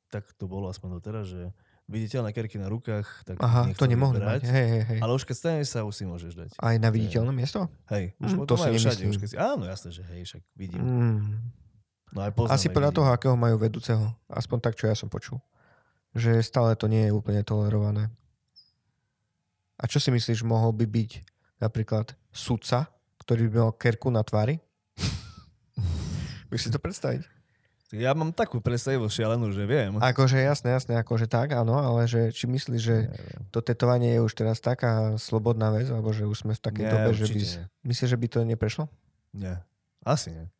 tak 0.06 0.24
to 0.36 0.44
bolo 0.44 0.68
aspoň 0.68 1.00
doteraz, 1.00 1.26
že 1.26 1.50
viditeľné 1.86 2.34
kerky 2.34 2.58
na 2.58 2.66
rukách, 2.66 3.06
tak 3.22 3.38
Aha, 3.38 3.70
to 3.72 3.86
nemohli 3.86 4.18
brať. 4.18 4.42
Hej, 4.42 4.66
hej, 4.68 4.82
hej. 4.84 5.00
Ale 5.00 5.12
už 5.14 5.22
keď 5.22 5.36
staneš 5.38 5.68
sa, 5.70 5.86
už 5.86 5.94
si 5.94 6.04
môžeš 6.04 6.32
dať. 6.34 6.50
Aj 6.58 6.76
na 6.76 6.90
viditeľné 6.90 7.30
miesto? 7.30 7.70
Hej, 7.86 8.12
už 8.18 8.30
Mm, 8.34 8.38
to 8.42 8.54
si 8.54 8.68
všade. 8.74 9.02
Už 9.06 9.16
keď 9.16 9.28
si, 9.30 9.36
áno, 9.38 9.62
jasné, 9.64 9.90
že 9.94 10.02
hej, 10.02 10.20
však 10.26 10.42
vidím. 10.52 10.82
Mm. 10.82 11.22
No 12.10 12.18
aj 12.20 12.32
poznáme 12.34 12.54
Asi 12.54 12.68
podľa 12.68 12.92
toho, 12.92 13.08
akého 13.08 13.36
majú 13.38 13.56
vedúceho. 13.56 14.14
Aspoň 14.26 14.58
tak, 14.60 14.74
čo 14.74 14.90
ja 14.90 14.94
som 14.98 15.06
počul. 15.06 15.38
Že 16.12 16.42
stále 16.42 16.74
to 16.74 16.86
nie 16.86 17.06
je 17.06 17.14
úplne 17.14 17.40
tolerované. 17.42 18.10
A 19.76 19.84
čo 19.86 20.00
si 20.00 20.08
myslíš, 20.10 20.42
mohol 20.42 20.72
by 20.72 20.86
byť 20.88 21.10
napríklad 21.60 22.16
sudca, 22.32 22.88
ktorý 23.20 23.52
by 23.52 23.56
mal 23.62 23.72
kerku 23.76 24.08
na 24.08 24.24
tvári? 24.24 24.58
Vieš 26.56 26.72
si 26.72 26.74
to 26.74 26.80
predstaviť? 26.80 27.22
Ja 27.94 28.18
mám 28.18 28.34
takú 28.34 28.58
predstavu 28.58 29.06
šialenú, 29.06 29.54
že 29.54 29.62
viem. 29.62 29.94
Akože 30.02 30.42
jasné, 30.42 30.74
jasné, 30.74 30.98
akože 30.98 31.30
tak, 31.30 31.54
áno, 31.54 31.78
ale 31.78 32.10
že 32.10 32.34
či 32.34 32.50
myslíš, 32.50 32.82
že 32.82 32.96
to 33.54 33.62
tetovanie 33.62 34.18
je 34.18 34.26
už 34.26 34.34
teraz 34.34 34.58
taká 34.58 35.14
slobodná 35.22 35.70
vec, 35.70 35.86
alebo 35.86 36.10
že 36.10 36.26
už 36.26 36.42
sme 36.42 36.58
v 36.58 36.62
takej 36.66 36.82
Nie, 36.82 36.90
dobe, 36.90 37.10
že 37.14 37.26
by... 37.30 37.38
Myslíš, 37.86 38.10
že 38.10 38.18
by 38.18 38.26
to 38.26 38.38
neprešlo? 38.42 38.90
Nie. 39.30 39.62
Asi 40.02 40.34
nie. 40.34 40.50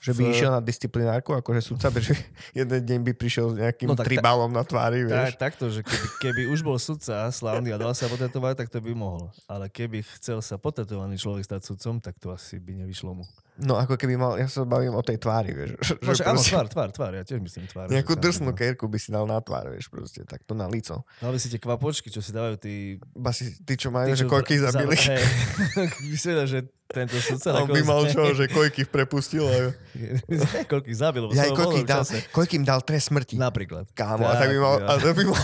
Že 0.00 0.10
by 0.10 0.22
V- 0.22 0.30
išiel 0.30 0.50
na 0.50 0.60
disciplinárku, 0.60 1.30
akože 1.30 1.60
sudca, 1.62 1.92
že 2.00 2.16
jeden 2.50 2.80
deň 2.80 3.00
by 3.02 3.12
prišiel 3.12 3.46
s 3.48 3.54
nejakým 3.54 3.84
No 3.84 3.92
tak 3.92 4.02
ta- 4.02 4.08
tribalom 4.10 4.48
na 4.48 4.62
tvári, 4.62 5.04
vieš? 5.04 5.36
Tak, 5.36 5.52
takto, 5.52 5.68
že 5.68 5.80
keby, 5.80 6.06
keby 6.18 6.42
už 6.48 6.60
bol 6.60 6.76
sudca 6.76 7.28
slávny 7.28 7.68
a 7.68 7.76
dal 7.76 7.92
sa 7.92 8.06
potetovať, 8.06 8.54
tak 8.56 8.68
to 8.68 8.78
by 8.78 8.90
mohol. 8.90 9.28
Ale 9.44 9.68
keby 9.68 10.00
chcel 10.16 10.40
sa 10.40 10.56
potetovaný 10.56 11.14
človek 11.14 11.44
stať 11.44 11.60
sudcom, 11.66 11.98
tak 11.98 12.16
to 12.16 12.30
asi 12.30 12.56
by 12.56 12.74
nevyšlo 12.78 13.12
mu. 13.12 13.24
No 13.56 13.76
ako 13.76 13.94
keby 13.94 14.16
mal, 14.16 14.34
ja 14.34 14.48
sa 14.48 14.64
bavím 14.64 14.96
o 14.96 15.04
tej 15.04 15.20
tvári, 15.20 15.52
vieš. 15.52 15.76
Že 15.78 15.92
No, 16.00 16.10
však, 16.10 16.26
áno, 16.26 16.40
tvár, 16.40 16.66
tvár, 16.66 16.88
tvár, 16.90 17.12
ja 17.12 17.20
tiež 17.20 17.38
myslím 17.38 17.68
tvár. 17.68 17.86
Nejakú 17.86 18.16
že 18.16 18.20
drsnú 18.22 18.50
kerku 18.50 18.88
by 18.88 18.96
si 18.96 19.12
dal 19.12 19.28
na 19.28 19.36
tvár, 19.36 19.68
vieš, 19.68 19.86
proste, 19.86 20.24
takto 20.24 20.56
na 20.56 20.64
lico. 20.64 21.04
No 21.20 21.28
ale 21.28 21.36
si 21.36 21.46
tie 21.46 21.60
kvapočky, 21.60 22.08
čo 22.08 22.18
si 22.18 22.32
dávajú 22.32 22.56
tí... 22.56 22.74
Basi, 23.12 23.52
tí, 23.58 23.76
čo 23.76 23.92
majú, 23.92 24.08
tí, 24.08 24.16
že 24.16 24.24
koľky 24.24 24.56
za- 24.56 24.72
zabili. 24.72 24.96
Hej, 25.12 25.20
vysvedia, 26.08 26.48
že 26.48 26.58
tento 26.90 27.16
sudca... 27.22 27.62
On 27.62 27.70
by 27.70 27.82
mal 27.86 28.02
čo, 28.10 28.34
že 28.34 28.50
koľky 28.50 28.82
prepustil. 28.82 29.46
A... 29.46 29.70
koľkých 30.72 30.96
zabil, 30.98 31.22
Ja 31.32 31.46
aj 31.46 31.54
v 31.54 31.86
dal, 31.86 32.02
im 32.34 32.64
dal 32.66 32.80
trest 32.82 33.14
smrti. 33.14 33.38
Napríklad. 33.38 33.86
Kámo, 33.94 34.26
a 34.26 34.34
tak 34.34 34.50
by 34.50 34.58
mal, 34.58 34.74
ja. 34.82 34.86
a 34.90 35.14
by 35.14 35.24
mal, 35.24 35.42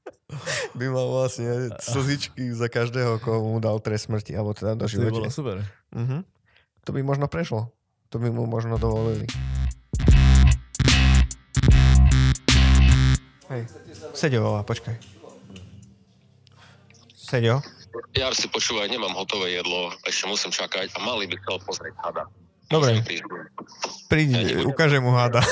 by 0.80 0.86
mal 0.88 1.06
vlastne 1.12 1.76
slzičky 1.76 2.56
za 2.56 2.72
každého, 2.72 3.20
koho 3.20 3.44
mu 3.44 3.60
dal 3.60 3.76
trest 3.84 4.08
smrti, 4.08 4.32
alebo 4.32 4.56
teda 4.56 4.80
do 4.80 4.88
To 4.88 4.96
by 4.96 5.12
bolo 5.12 5.28
super. 5.28 5.60
Mhm. 5.92 6.24
To 6.82 6.90
by 6.90 7.00
možno 7.04 7.28
prešlo. 7.28 7.70
To 8.10 8.16
by 8.16 8.28
mu 8.32 8.48
možno 8.48 8.80
dovolili. 8.80 9.28
Hej. 13.52 13.68
Seďo 14.16 14.48
volá, 14.48 14.64
počkaj. 14.64 14.96
Seďo? 17.12 17.60
Ja 18.12 18.32
si 18.32 18.48
počúvaj, 18.48 18.88
nemám 18.88 19.12
hotové 19.12 19.52
jedlo, 19.52 19.92
ešte 20.04 20.24
musím 20.24 20.50
čakať 20.50 20.92
a 20.96 20.98
mali 21.00 21.28
by 21.28 21.36
chcel 21.40 21.56
pozrieť 21.64 21.94
hada. 22.00 22.24
Dobre. 22.72 23.04
Príď, 24.08 24.28
Ja 24.32 24.64
ukážem 24.64 25.04
mu 25.04 25.12
hada. 25.12 25.44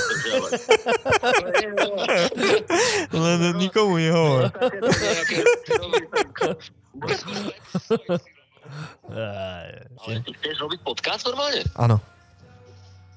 Len 3.12 3.40
nikomu 3.61 4.00
nehovor. 4.00 4.48
Aj, 9.11 9.68
Ale 10.07 10.14
ty 10.22 10.31
chceš 10.38 10.57
robiť 10.62 10.81
podcast 10.81 11.26
normálne? 11.26 11.61
Áno, 11.76 11.98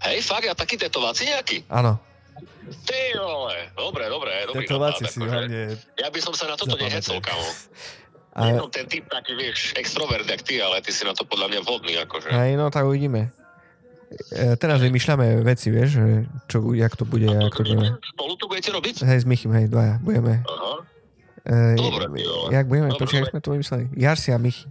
Hej, 0.03 0.19
fakt, 0.27 0.51
a 0.51 0.55
taký 0.57 0.75
tetovací 0.75 1.23
nejaký? 1.31 1.63
áno. 1.71 1.95
Ty 2.83 2.99
vole, 3.19 3.69
dobre, 3.77 4.03
dobre, 4.09 4.31
dobrý 4.49 4.65
Tetovací 4.65 5.03
si 5.05 5.19
hlavne... 5.21 5.77
Ja 5.95 6.09
by 6.09 6.19
som 6.19 6.33
sa 6.33 6.49
na 6.49 6.55
toto 6.57 6.75
nehecol, 6.75 7.21
kamo. 7.21 7.45
A, 8.33 8.39
Nie 8.43 8.57
som 8.57 8.65
ten 8.67 8.85
typ 8.85 9.05
taký, 9.05 9.33
vieš, 9.33 9.77
extrovert, 9.77 10.25
jak 10.25 10.41
ty, 10.41 10.57
ale 10.57 10.81
ty 10.81 10.89
si 10.89 11.05
na 11.05 11.13
to 11.13 11.21
podľa 11.21 11.53
mňa 11.53 11.59
vhodný, 11.61 11.93
akože. 12.01 12.33
aj, 12.33 12.49
no 12.53 12.67
tak 12.67 12.83
uvidíme. 12.83 13.29
E, 14.31 14.57
teraz 14.57 14.77
vymýšľame 14.79 15.41
veci, 15.41 15.69
vieš, 15.69 16.01
čo, 16.45 16.61
bude, 16.61 16.77
jak 16.77 16.93
to 16.93 17.05
bude, 17.05 17.25
A 17.25 17.45
to 17.47 17.49
to 17.51 17.61
budeme. 17.63 17.93
Spolu 18.03 18.33
to 18.35 18.45
budete 18.45 18.69
robiť? 18.69 18.95
Hej, 19.01 19.19
s 19.21 19.25
Michym, 19.25 19.53
hej, 19.53 19.69
dvaja, 19.69 19.97
budeme. 19.99 20.41
Aha. 20.43 20.81
E, 21.45 21.77
Dobre, 21.77 22.09
jak 22.49 22.65
budeme, 22.65 22.89
Dobre, 22.89 22.99
počkaj, 22.99 23.19
jak 23.19 23.25
dobre. 23.25 23.33
sme 23.33 23.41
to 23.41 23.49
vymysleli. 23.51 23.83
Jarsi 23.93 24.29
a 24.29 24.37
Michy. 24.37 24.65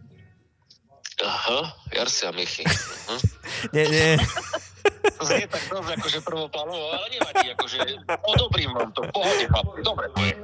Aha, 1.20 1.60
Jarsi 1.92 2.22
a 2.26 2.32
Michy. 2.32 2.64
Mhm. 2.66 3.18
Nie, 3.74 3.84
nie. 3.86 4.10
To 5.14 5.22
znie 5.22 5.46
tak 5.46 5.62
dosť 5.70 5.90
akože 5.94 6.18
prvoplánovo, 6.20 6.82
ale 6.90 7.06
nevadí, 7.10 7.54
akože 7.54 7.78
odobrím 8.26 8.74
vám 8.74 8.90
to, 8.90 9.06
pohode. 9.08 9.46
Dobre, 9.78 10.10
to 10.10 10.20
je. 10.20 10.34